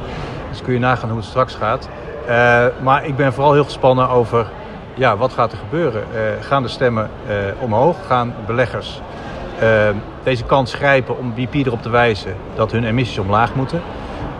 Dus 0.50 0.62
kun 0.62 0.72
je 0.72 0.78
nagaan 0.78 1.08
hoe 1.08 1.18
het 1.18 1.28
straks 1.28 1.54
gaat. 1.54 1.88
Uh, 2.28 2.66
maar 2.82 3.06
ik 3.06 3.16
ben 3.16 3.32
vooral 3.32 3.52
heel 3.52 3.64
gespannen 3.64 4.08
over 4.08 4.50
ja, 4.94 5.16
wat 5.16 5.32
gaat 5.32 5.52
er 5.52 5.58
gebeuren? 5.58 6.04
Uh, 6.14 6.20
gaan 6.40 6.62
de 6.62 6.68
stemmen 6.68 7.10
omhoog? 7.58 7.96
Gaan 8.06 8.34
beleggers 8.46 9.00
deze 10.22 10.44
kans 10.44 10.74
grijpen 10.74 11.18
om 11.18 11.34
BP 11.34 11.54
erop 11.54 11.82
te 11.82 11.90
wijzen 11.90 12.34
dat 12.54 12.72
hun 12.72 12.84
emissies 12.84 13.18
omlaag 13.18 13.54
moeten? 13.54 13.80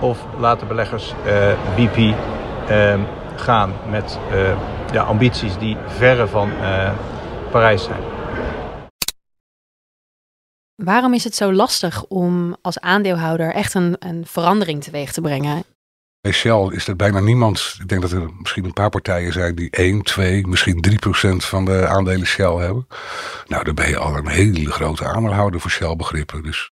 Of 0.01 0.19
laten 0.39 0.69
beleggers 0.69 1.15
BP 1.75 2.15
gaan 3.37 3.73
met 3.91 4.19
ja, 4.93 5.03
ambities 5.03 5.59
die 5.59 5.77
verre 5.87 6.27
van 6.27 6.51
Parijs 7.51 7.85
zijn? 7.85 8.18
Waarom 10.85 11.15
is 11.15 11.25
het 11.25 11.35
zo 11.35 11.53
lastig 11.53 12.05
om 12.05 12.57
als 12.63 12.81
aandeelhouder 12.81 13.55
echt 13.55 13.75
een, 13.75 13.97
een 13.99 14.27
verandering 14.27 14.83
teweeg 14.83 15.13
te 15.13 15.21
brengen? 15.21 15.65
Bij 16.21 16.33
Shell 16.33 16.69
is 16.71 16.89
er 16.89 16.97
bijna 16.97 17.21
niemand. 17.21 17.77
Ik 17.81 17.89
denk 17.89 18.03
dat 18.03 18.11
er 18.11 18.31
misschien 18.39 18.65
een 18.65 18.73
paar 18.73 18.91
partijen 18.91 19.33
zijn 19.33 19.55
die 19.55 19.71
1, 19.71 20.03
2, 20.03 20.47
misschien 20.47 20.81
3 20.81 20.99
procent 20.99 21.45
van 21.45 21.65
de 21.65 21.87
aandelen 21.87 22.27
Shell 22.27 22.55
hebben. 22.55 22.87
Nou, 23.47 23.65
dan 23.65 23.75
ben 23.75 23.89
je 23.89 23.97
al 23.99 24.17
een 24.17 24.29
hele 24.29 24.71
grote 24.71 25.05
aandeelhouder 25.05 25.61
voor 25.61 25.71
Shell 25.71 25.97
begrippen. 25.97 26.43
Dus. 26.43 26.71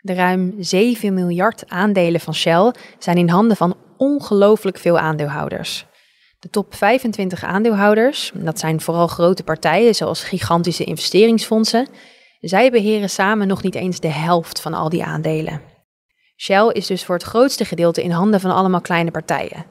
De 0.00 0.14
ruim 0.14 0.54
7 0.58 1.14
miljard 1.14 1.68
aandelen 1.68 2.20
van 2.20 2.34
Shell 2.34 2.74
zijn 2.98 3.16
in 3.16 3.28
handen 3.28 3.56
van 3.56 3.76
ongelooflijk 3.96 4.78
veel 4.78 4.98
aandeelhouders. 4.98 5.86
De 6.38 6.50
top 6.50 6.74
25 6.74 7.44
aandeelhouders, 7.44 8.30
dat 8.34 8.58
zijn 8.58 8.80
vooral 8.80 9.06
grote 9.06 9.42
partijen 9.42 9.94
zoals 9.94 10.24
gigantische 10.24 10.84
investeringsfondsen, 10.84 11.88
zij 12.48 12.70
beheren 12.70 13.10
samen 13.10 13.46
nog 13.46 13.62
niet 13.62 13.74
eens 13.74 14.00
de 14.00 14.08
helft 14.08 14.60
van 14.60 14.74
al 14.74 14.88
die 14.88 15.04
aandelen. 15.04 15.60
Shell 16.36 16.68
is 16.72 16.86
dus 16.86 17.04
voor 17.04 17.14
het 17.14 17.24
grootste 17.24 17.64
gedeelte 17.64 18.02
in 18.02 18.10
handen 18.10 18.40
van 18.40 18.50
allemaal 18.50 18.80
kleine 18.80 19.10
partijen. 19.10 19.64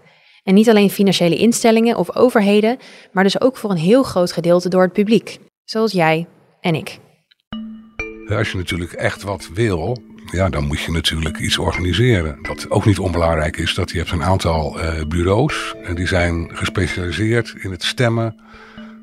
En 0.44 0.54
niet 0.54 0.70
alleen 0.70 0.90
financiële 0.90 1.36
instellingen 1.36 1.98
of 1.98 2.16
overheden, 2.16 2.78
maar 3.12 3.24
dus 3.24 3.42
ook 3.42 3.58
voor 3.58 3.72
een 3.72 3.78
heel 3.78 4.04
groot 4.04 4.32
gedeelte 4.32 4.70
door 4.70 4.82
het 4.82 4.94
publiek, 4.94 5.40
zoals 5.64 5.92
jij 5.92 6.28
en 6.62 6.76
ik. 6.76 7.00
Als 8.30 8.52
je 8.52 8.58
natuurlijk 8.58 8.94
echt 8.94 9.24
wat 9.24 9.50
wil, 9.54 9.98
ja, 10.32 10.50
dan 10.50 10.66
moet 10.66 10.82
je 10.82 10.92
natuurlijk 10.92 11.38
iets 11.38 11.58
organiseren. 11.58 12.40
Wat 12.42 12.70
ook 12.70 12.86
niet 12.86 13.00
onbelangrijk 13.00 13.58
is, 13.58 13.74
dat 13.74 13.92
je 13.92 13.98
hebt 13.98 14.12
een 14.12 14.24
aantal 14.24 14.80
uh, 14.80 15.04
bureaus 15.08 15.74
en 15.84 15.96
die 15.96 16.08
zijn 16.08 16.50
gespecialiseerd 16.54 17.54
in 17.58 17.72
het 17.72 17.84
stemmen 17.84 18.42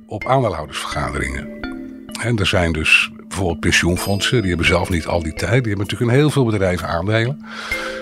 op 0.07 0.27
aandeelhoudersvergaderingen. 0.27 1.49
En 2.21 2.39
er 2.39 2.47
zijn 2.47 2.73
dus 2.73 3.11
bijvoorbeeld 3.31 3.61
pensioenfondsen, 3.61 4.41
die 4.41 4.49
hebben 4.49 4.67
zelf 4.67 4.91
niet 4.91 5.07
al 5.07 5.23
die 5.23 5.35
tijd. 5.35 5.51
Die 5.51 5.73
hebben 5.73 5.79
natuurlijk 5.79 6.11
in 6.11 6.19
heel 6.19 6.31
veel 6.31 6.45
bedrijven 6.45 6.89
aandelen. 6.89 7.37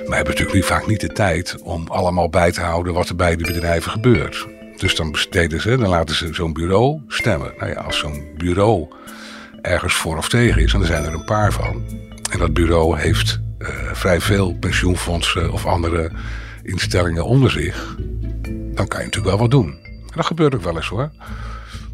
Maar 0.07 0.17
hebben 0.17 0.35
natuurlijk 0.35 0.65
vaak 0.65 0.87
niet 0.87 1.01
de 1.01 1.13
tijd 1.13 1.57
om 1.63 1.87
allemaal 1.89 2.29
bij 2.29 2.53
te 2.53 2.61
houden 2.61 2.95
wat 2.95 3.09
er 3.09 3.17
bij 3.17 3.37
die 3.37 3.47
bedrijven 3.47 3.91
gebeurt. 3.91 4.47
Dus 4.77 4.97
dan 4.97 5.11
besteden 5.11 5.61
ze, 5.61 5.77
dan 5.77 5.89
laten 5.89 6.15
ze 6.15 6.35
zo'n 6.35 6.53
bureau 6.53 7.01
stemmen. 7.09 7.53
Nou 7.59 7.71
ja, 7.71 7.81
als 7.81 7.99
zo'n 7.99 8.25
bureau 8.37 8.89
ergens 9.63 9.95
voor 9.95 10.17
of 10.17 10.29
tegen 10.29 10.63
is, 10.63 10.73
en 10.73 10.81
er 10.81 10.87
zijn 10.87 11.05
er 11.05 11.13
een 11.13 11.25
paar 11.25 11.53
van. 11.53 11.85
En 12.31 12.39
dat 12.39 12.55
bureau 12.55 12.99
heeft 12.99 13.41
uh, 13.59 13.69
vrij 13.93 14.21
veel 14.21 14.57
pensioenfondsen 14.61 15.53
of 15.53 15.67
andere 15.67 16.11
instellingen 16.63 17.25
onder 17.25 17.51
zich. 17.51 17.97
Dan 18.75 18.89
kan 18.89 18.99
je 18.99 19.05
natuurlijk 19.05 19.37
wel 19.37 19.39
wat 19.39 19.51
doen. 19.51 19.79
En 19.83 20.15
dat 20.15 20.27
gebeurt 20.27 20.55
ook 20.55 20.63
wel 20.63 20.77
eens 20.77 20.89
hoor 20.89 21.11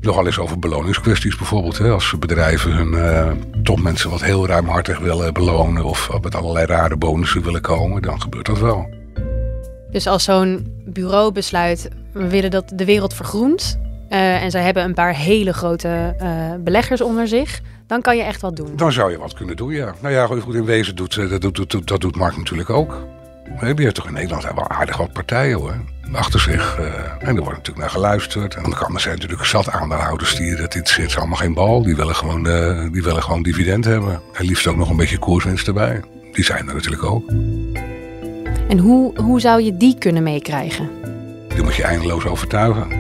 nogal 0.04 0.26
eens 0.26 0.38
over 0.38 0.58
beloningskwesties 0.58 1.36
bijvoorbeeld. 1.36 1.78
Hè? 1.78 1.90
Als 1.90 2.14
bedrijven 2.18 2.72
hun 2.72 2.92
uh, 2.92 3.30
topmensen 3.62 4.10
wat 4.10 4.22
heel 4.22 4.46
ruimhartig 4.46 4.98
willen 4.98 5.34
belonen 5.34 5.84
of 5.84 6.10
met 6.22 6.34
allerlei 6.34 6.66
rare 6.66 6.96
bonussen 6.96 7.42
willen 7.42 7.60
komen, 7.60 8.02
dan 8.02 8.20
gebeurt 8.20 8.46
dat 8.46 8.58
wel. 8.58 8.88
Dus 9.90 10.06
als 10.06 10.24
zo'n 10.24 10.82
bureau 10.84 11.32
besluit, 11.32 11.88
we 12.12 12.28
willen 12.28 12.50
dat 12.50 12.72
de 12.74 12.84
wereld 12.84 13.14
vergroent 13.14 13.78
uh, 14.10 14.42
en 14.42 14.50
zij 14.50 14.62
hebben 14.62 14.84
een 14.84 14.94
paar 14.94 15.14
hele 15.14 15.52
grote 15.52 16.16
uh, 16.22 16.28
beleggers 16.58 17.00
onder 17.00 17.28
zich, 17.28 17.60
dan 17.86 18.00
kan 18.00 18.16
je 18.16 18.22
echt 18.22 18.40
wat 18.40 18.56
doen. 18.56 18.76
Dan 18.76 18.92
zou 18.92 19.10
je 19.10 19.18
wat 19.18 19.34
kunnen 19.34 19.56
doen, 19.56 19.72
ja. 19.72 19.94
Nou 20.00 20.14
ja, 20.14 20.26
goed, 20.26 20.54
in 20.54 20.64
wezen 20.64 20.96
doet, 20.96 21.40
dat, 21.40 21.54
doet, 21.54 21.88
dat 21.88 22.00
doet 22.00 22.16
Mark 22.16 22.36
natuurlijk 22.36 22.70
ook. 22.70 23.06
Heeft 23.54 23.94
toch 23.94 24.06
in 24.06 24.12
Nederland 24.12 24.42
wel 24.42 24.68
aardig 24.68 24.96
wat 24.96 25.12
partijen 25.12 25.58
hoor 25.58 25.76
achter 26.12 26.40
zich. 26.40 26.78
Uh, 26.80 26.86
en 27.18 27.36
er 27.36 27.42
wordt 27.42 27.56
natuurlijk 27.56 27.78
naar 27.78 27.90
geluisterd. 27.90 28.54
En 28.54 28.62
dan 28.62 28.74
kan 28.74 28.94
er 28.94 29.00
zijn 29.00 29.14
natuurlijk 29.14 29.44
zat 29.44 29.70
aandeelhouders 29.70 30.36
die 30.36 30.56
dat 30.56 30.74
interesseert 30.74 31.16
allemaal 31.16 31.36
geen 31.36 31.54
bal. 31.54 31.82
Die 31.82 31.96
willen 31.96 32.14
gewoon, 32.14 32.46
uh, 32.46 32.92
die 32.92 33.02
willen 33.02 33.22
gewoon 33.22 33.42
dividend 33.42 33.84
hebben. 33.84 34.20
En 34.32 34.44
liefst 34.44 34.66
ook 34.66 34.76
nog 34.76 34.90
een 34.90 34.96
beetje 34.96 35.18
koerswinst 35.18 35.66
erbij. 35.66 36.02
Die 36.32 36.44
zijn 36.44 36.68
er 36.68 36.74
natuurlijk 36.74 37.04
ook. 37.04 37.28
En 38.68 38.78
hoe, 38.78 39.20
hoe 39.20 39.40
zou 39.40 39.62
je 39.62 39.76
die 39.76 39.98
kunnen 39.98 40.22
meekrijgen? 40.22 40.90
Die 41.48 41.62
moet 41.62 41.74
je 41.74 41.82
eindeloos 41.82 42.26
overtuigen. 42.26 42.90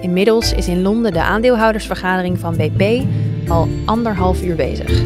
Inmiddels 0.00 0.52
is 0.52 0.68
in 0.68 0.82
Londen 0.82 1.12
de 1.12 1.22
aandeelhoudersvergadering 1.22 2.38
van 2.38 2.56
BP 2.56 3.04
al 3.48 3.68
anderhalf 3.84 4.42
uur 4.42 4.56
bezig. 4.56 5.04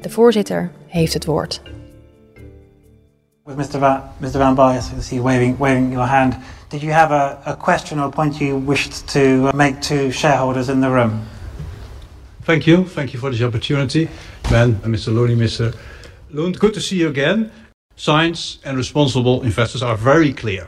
De 0.00 0.10
voorzitter 0.10 0.70
heeft 0.86 1.14
het 1.14 1.24
woord. 1.24 1.62
With 3.46 3.58
Mr. 3.58 3.78
Van, 3.78 4.00
Mr. 4.22 4.38
Van 4.38 4.54
Baal, 4.54 4.70
I 4.70 4.80
see 4.80 5.16
you 5.16 5.22
waving, 5.22 5.58
waving 5.58 5.92
your 5.92 6.06
hand. 6.06 6.34
Did 6.70 6.82
you 6.82 6.92
have 6.92 7.10
a, 7.12 7.42
a 7.44 7.54
question 7.54 7.98
or 7.98 8.08
a 8.08 8.10
point 8.10 8.40
you 8.40 8.56
wished 8.56 9.06
to 9.08 9.48
uh, 9.48 9.52
make 9.54 9.82
to 9.82 10.10
shareholders 10.10 10.70
in 10.70 10.80
the 10.80 10.88
room? 10.90 11.26
Thank 12.44 12.66
you. 12.66 12.86
Thank 12.86 13.12
you 13.12 13.20
for 13.20 13.30
this 13.30 13.42
opportunity. 13.42 14.08
Ben, 14.48 14.76
Mr. 14.76 15.12
Looney, 15.12 15.36
Mr. 15.36 15.76
Loon, 16.30 16.52
good 16.52 16.72
to 16.72 16.80
see 16.80 16.96
you 16.96 17.08
again. 17.08 17.52
Science 17.96 18.60
and 18.64 18.78
responsible 18.78 19.42
investors 19.42 19.82
are 19.82 19.94
very 19.94 20.32
clear. 20.32 20.66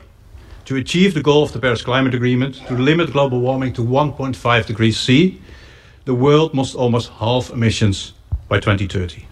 To 0.65 0.75
achieve 0.75 1.15
the 1.15 1.23
goal 1.23 1.41
of 1.41 1.53
the 1.53 1.59
Paris 1.59 1.81
Climate 1.81 2.13
Agreement, 2.13 2.57
to 2.67 2.75
limit 2.75 3.11
global 3.11 3.41
warming 3.41 3.73
to 3.73 3.81
1.5 3.81 4.65
degrees 4.67 4.99
C, 4.99 5.41
the 6.05 6.13
world 6.13 6.53
must 6.53 6.75
almost 6.75 7.09
halve 7.09 7.49
emissions 7.49 8.13
by 8.47 8.59
2030. 8.59 9.25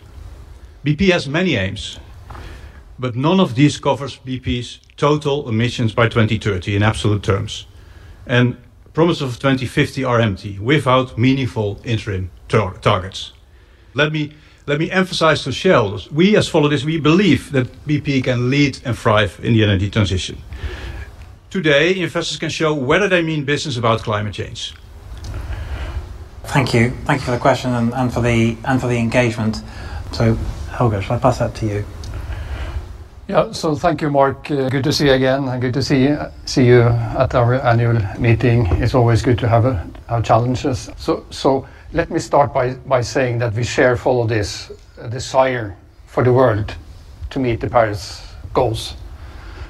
BP 0.83 1.11
has 1.11 1.27
many 1.27 1.55
aims, 1.55 1.99
but 2.97 3.15
none 3.15 3.39
of 3.39 3.55
these 3.55 3.77
covers 3.77 4.17
BP's 4.17 4.79
total 4.97 5.47
emissions 5.49 5.93
by 5.93 6.07
2030 6.07 6.75
in 6.75 6.83
absolute 6.83 7.23
terms. 7.23 7.65
And 8.25 8.57
promises 8.93 9.21
of 9.21 9.39
2050 9.39 10.03
are 10.03 10.19
empty 10.19 10.57
without 10.59 11.17
meaningful 11.17 11.79
interim 11.83 12.31
tar- 12.47 12.75
targets. 12.77 13.33
Let 13.93 14.11
me 14.11 14.33
let 14.67 14.79
me 14.79 14.89
emphasize 14.89 15.43
to 15.43 15.51
shareholders: 15.51 16.11
we, 16.11 16.35
as 16.35 16.47
followers, 16.47 16.83
we 16.83 16.99
believe 16.99 17.51
that 17.51 17.67
BP 17.85 18.23
can 18.23 18.49
lead 18.49 18.79
and 18.83 18.97
thrive 18.97 19.39
in 19.43 19.53
the 19.53 19.63
energy 19.63 19.91
transition. 19.91 20.37
Today, 21.51 21.95
investors 21.95 22.37
can 22.37 22.49
show 22.49 22.73
whether 22.73 23.07
they 23.07 23.21
mean 23.21 23.45
business 23.45 23.77
about 23.77 24.01
climate 24.01 24.33
change. 24.33 24.73
Thank 26.45 26.73
you. 26.73 26.91
Thank 27.05 27.21
you 27.21 27.25
for 27.25 27.31
the 27.31 27.39
question 27.39 27.73
and, 27.73 27.93
and 27.93 28.13
for 28.13 28.21
the 28.21 28.57
and 28.65 28.81
for 28.81 28.87
the 28.87 28.97
engagement. 28.97 29.61
So, 30.11 30.35
Helga, 30.71 31.01
shall 31.01 31.17
I 31.17 31.19
pass 31.19 31.37
that 31.39 31.53
to 31.55 31.65
you? 31.65 31.85
Yeah, 33.27 33.53
so 33.53 33.73
thank 33.73 34.03
you, 34.03 34.11
Mark. 34.11 34.51
Uh, 34.51 34.69
good 34.69 34.83
to 34.83 34.93
see 34.93 35.07
you 35.07 35.13
again, 35.13 35.47
and 35.47 35.59
good 35.59 35.73
to 35.73 35.81
see 35.81 36.15
see 36.45 36.67
you 36.67 36.81
at 36.83 37.33
our 37.33 37.55
annual 37.55 37.99
meeting. 38.19 38.67
It's 38.79 38.93
always 38.93 39.23
good 39.23 39.39
to 39.39 39.47
have 39.47 39.65
uh, 39.65 39.83
have 40.07 40.23
challenges. 40.23 40.91
So, 40.97 41.25
so 41.31 41.67
let 41.91 42.11
me 42.11 42.19
start 42.19 42.53
by 42.53 42.75
by 42.85 43.01
saying 43.01 43.39
that 43.39 43.53
we 43.55 43.63
share 43.63 43.97
follow 43.97 44.27
this 44.27 44.71
uh, 45.01 45.07
desire 45.07 45.75
for 46.05 46.23
the 46.23 46.31
world 46.31 46.75
to 47.31 47.39
meet 47.39 47.61
the 47.61 47.67
Paris 47.67 48.21
goals. 48.53 48.93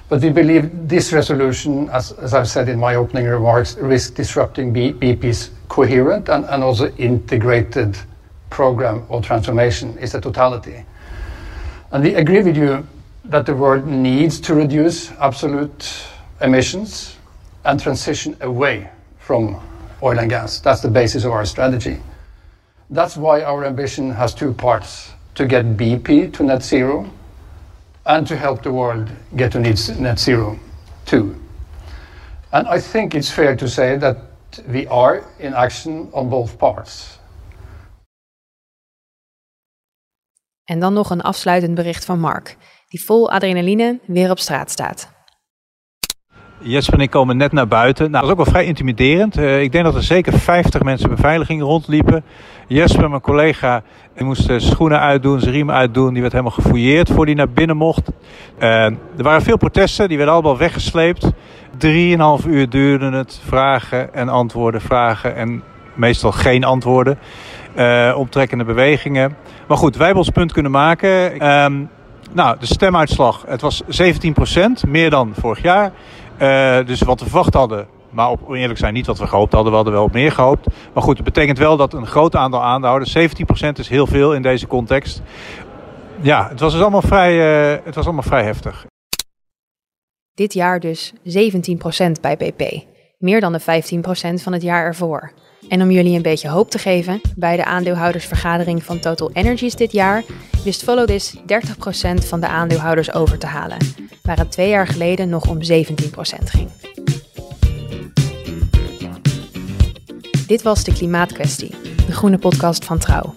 But 0.10 0.22
we 0.22 0.32
believe 0.32 0.89
this 0.89 1.13
resolution, 1.13 1.89
as, 1.91 2.12
I've 2.34 2.50
said 2.50 2.68
in 2.68 2.78
my 2.78 2.96
opening 2.96 3.26
remarks, 3.26 3.78
risks 3.78 4.12
disrupting 4.12 4.74
BP's 4.74 5.52
coherent 5.70 6.28
and, 6.28 6.46
also 6.62 6.91
integrated 6.98 7.98
program 8.50 9.06
or 9.08 9.22
transformation. 9.22 9.98
It's 10.00 10.13
a 10.13 10.20
totality. 10.20 10.86
And 11.91 12.04
we 12.04 12.15
agree 12.15 12.44
with 12.44 12.58
you 12.58 12.86
that 13.30 13.46
the 13.46 13.56
world 13.56 13.88
needs 13.88 14.40
to 14.40 14.54
reduce 14.54 15.12
absolute 15.20 16.04
emissions 16.42 17.16
and 17.64 17.80
transition 17.80 18.36
away 18.42 18.90
from 19.18 19.60
oil 20.04 20.20
and 20.20 20.30
gas. 20.30 20.60
That's 20.60 20.82
the 20.82 20.90
basis 20.90 21.24
of 21.26 21.32
our 21.32 21.46
strategy. 21.46 21.98
That's 22.90 23.18
why 23.18 23.42
our 23.44 23.66
ambition 23.66 24.12
has 24.12 24.34
two 24.34 24.54
parts 24.54 25.12
to 25.34 25.46
get 25.46 25.66
BP 25.78 26.34
to 26.34 26.44
net 26.44 26.64
zero 26.64 27.10
and 28.06 28.28
to 28.28 28.36
help 28.36 28.62
the 28.62 28.72
world 28.72 29.10
get 29.36 29.52
to 29.54 29.60
net 29.60 30.20
zero 30.20 30.60
too. 31.06 31.36
And 32.52 32.68
I 32.68 32.80
think 32.80 33.16
it's 33.16 33.32
fair 33.32 33.56
to 33.56 33.68
say 33.68 33.98
that 33.98 34.18
we 34.68 34.88
are 34.88 35.24
in 35.40 35.54
action 35.54 36.10
on 36.14 36.30
both 36.30 36.58
parts. 36.58 37.18
En 40.66 40.80
dan 40.80 40.94
nog 40.94 41.10
een 41.10 41.22
afsluitend 41.22 41.76
bericht 41.76 42.06
van 42.06 42.20
Mark, 42.20 42.58
die 42.88 43.04
vol 43.04 43.32
adrenaline 43.32 44.00
weer 44.06 44.30
op 44.30 44.39
straat 44.39 44.71
staat. 44.71 45.13
Jesper 46.60 46.93
en 46.93 47.00
ik 47.00 47.10
komen 47.10 47.38
net 47.38 47.52
naar 47.52 47.67
buiten. 47.67 48.12
Nou, 48.12 48.13
dat 48.13 48.24
is 48.24 48.30
ook 48.30 48.43
wel 48.43 48.54
vrij 48.54 48.65
intimiderend. 48.65 49.38
Uh, 49.38 49.62
ik 49.62 49.71
denk 49.71 49.84
dat 49.84 49.95
er 49.95 50.04
zeker 50.04 50.34
50 50.39 50.84
mensen 50.84 51.10
beveiliging 51.10 51.62
rondliepen. 51.62 52.24
Jesper, 52.67 53.10
mijn 53.10 53.21
collega, 53.21 53.84
die 54.15 54.26
moest 54.26 54.43
zijn 54.43 54.62
schoenen 54.62 55.00
uitdoen, 55.00 55.39
zijn 55.39 55.54
riem 55.54 55.71
uitdoen. 55.71 56.12
Die 56.12 56.21
werd 56.21 56.34
helemaal 56.34 56.54
gefouilleerd 56.54 57.10
voor 57.10 57.26
hij 57.26 57.34
naar 57.34 57.50
binnen 57.50 57.78
mocht. 57.78 58.10
Uh, 58.60 58.84
er 58.86 59.24
waren 59.24 59.41
veel 59.41 59.58
protesten, 59.58 60.08
die 60.08 60.17
werden 60.17 60.36
allemaal 60.36 60.58
weggesleept. 60.58 61.32
Drieënhalf 61.78 62.45
uur 62.45 62.69
duurde 62.69 63.12
het. 63.12 63.41
Vragen 63.45 64.13
en 64.13 64.30
antwoorden, 64.30 64.82
vragen 64.82 65.36
en 65.36 65.63
meestal 65.93 66.32
geen 66.32 66.63
antwoorden. 66.63 67.17
Uh, 67.78 68.13
optrekkende 68.17 68.63
bewegingen. 68.63 69.38
Maar 69.67 69.78
goed, 69.78 69.95
wij 69.95 70.06
hebben 70.06 70.24
ons 70.24 70.34
punt 70.34 70.52
kunnen 70.52 70.71
maken. 70.71 71.48
Um, 71.50 71.89
nou, 72.36 72.60
de 72.60 72.65
stemuitslag, 72.65 73.43
het 73.48 73.62
was 73.62 73.84
17%, 73.84 73.88
meer 74.88 75.10
dan 75.10 75.34
vorig 75.38 75.62
jaar. 75.62 75.91
Uh, 76.41 76.86
dus 76.86 77.02
wat 77.02 77.19
we 77.19 77.26
verwacht 77.26 77.54
hadden, 77.54 77.88
maar 78.10 78.30
op 78.30 78.50
eerlijk 78.50 78.80
zijn 78.80 78.93
niet 78.93 79.06
wat 79.06 79.19
we 79.19 79.28
gehoopt 79.28 79.54
hadden. 79.54 79.71
We 79.71 79.76
hadden 79.76 79.93
wel 79.93 80.10
meer 80.12 80.32
gehoopt. 80.32 80.67
Maar 80.93 81.04
goed, 81.04 81.15
het 81.15 81.26
betekent 81.26 81.58
wel 81.58 81.78
dat 81.78 81.93
een 81.93 82.08
groot 82.08 82.36
aantal 82.36 82.63
aandeelhouders, 82.63 83.17
17% 83.17 83.21
is 83.74 83.88
heel 83.88 84.08
veel 84.08 84.34
in 84.34 84.41
deze 84.41 84.67
context. 84.67 85.21
Ja, 86.21 86.48
het 86.50 86.60
was 86.60 86.71
dus 86.71 86.82
allemaal 86.82 87.02
vrij, 87.02 87.34
uh, 87.74 87.86
het 87.86 87.95
was 87.95 88.06
allemaal 88.06 88.24
vrij 88.24 88.43
heftig. 88.43 88.86
Dit 90.34 90.54
jaar 90.54 90.80
dus 90.80 91.13
17% 91.13 91.17
bij 92.21 92.38
BP. 92.38 92.84
Meer 93.17 93.41
dan 93.41 93.54
de 93.54 93.62
15% 93.62 93.63
van 94.41 94.54
het 94.54 94.62
jaar 94.62 94.86
ervoor. 94.86 95.32
En 95.69 95.82
om 95.82 95.91
jullie 95.91 96.15
een 96.15 96.21
beetje 96.21 96.49
hoop 96.49 96.69
te 96.69 96.78
geven, 96.78 97.21
bij 97.36 97.56
de 97.56 97.65
aandeelhoudersvergadering 97.65 98.84
van 98.84 98.99
Total 98.99 99.32
Energies 99.34 99.75
dit 99.75 99.91
jaar 99.91 100.23
wist 100.63 100.84
Follow 100.84 101.08
This 101.08 101.36
30% 101.36 101.39
van 102.28 102.39
de 102.39 102.47
aandeelhouders 102.47 103.13
over 103.13 103.38
te 103.38 103.45
halen, 103.45 103.78
waar 104.21 104.38
het 104.38 104.51
twee 104.51 104.69
jaar 104.69 104.88
geleden 104.88 105.30
nog 105.30 105.49
om 105.49 105.58
17% 105.58 105.63
ging. 106.43 106.69
Dit 110.47 110.62
was 110.62 110.84
de 110.84 110.93
Klimaatkwestie, 110.93 111.75
de 112.06 112.12
groene 112.12 112.38
podcast 112.38 112.86
van 112.86 112.97
Trouw. 112.97 113.34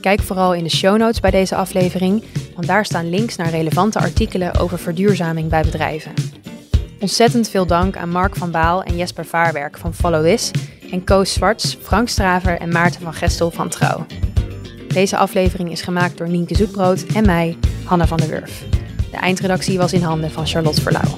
Kijk 0.00 0.20
vooral 0.20 0.54
in 0.54 0.64
de 0.64 0.70
show 0.70 0.98
notes 0.98 1.20
bij 1.20 1.30
deze 1.30 1.56
aflevering, 1.56 2.24
want 2.54 2.66
daar 2.66 2.84
staan 2.84 3.10
links 3.10 3.36
naar 3.36 3.50
relevante 3.50 3.98
artikelen 3.98 4.58
over 4.58 4.78
verduurzaming 4.78 5.48
bij 5.48 5.62
bedrijven. 5.62 6.12
Ontzettend 7.00 7.48
veel 7.48 7.66
dank 7.66 7.96
aan 7.96 8.08
Mark 8.08 8.36
van 8.36 8.50
Baal 8.50 8.82
en 8.82 8.96
Jesper 8.96 9.24
Vaarwerk 9.24 9.78
van 9.78 9.94
Follow 9.94 10.24
This 10.24 10.50
en 10.90 11.04
Koos 11.04 11.32
Zwarts, 11.32 11.76
Frank 11.82 12.08
Straver 12.08 12.58
en 12.58 12.68
Maarten 12.68 13.00
van 13.00 13.14
Gestel 13.14 13.50
van 13.50 13.68
Trouw. 13.68 14.06
Deze 14.88 15.16
aflevering 15.16 15.70
is 15.70 15.82
gemaakt 15.82 16.18
door 16.18 16.28
Nienke 16.28 16.54
Zoetbrood 16.54 17.02
en 17.02 17.26
mij, 17.26 17.56
Hanna 17.84 18.06
van 18.06 18.16
der 18.16 18.28
Wurf. 18.28 18.64
De 19.10 19.16
eindredactie 19.16 19.78
was 19.78 19.92
in 19.92 20.02
handen 20.02 20.30
van 20.30 20.46
Charlotte 20.46 20.80
Verlauw. 20.80 21.16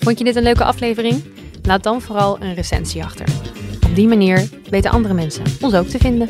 Vond 0.00 0.18
je 0.18 0.24
dit 0.24 0.36
een 0.36 0.42
leuke 0.42 0.64
aflevering? 0.64 1.24
Laat 1.62 1.82
dan 1.82 2.00
vooral 2.00 2.40
een 2.40 2.54
recensie 2.54 3.04
achter. 3.04 3.26
Op 3.84 3.94
die 3.94 4.08
manier 4.08 4.48
weten 4.70 4.90
andere 4.90 5.14
mensen 5.14 5.44
ons 5.60 5.74
ook 5.74 5.86
te 5.86 5.98
vinden. 5.98 6.28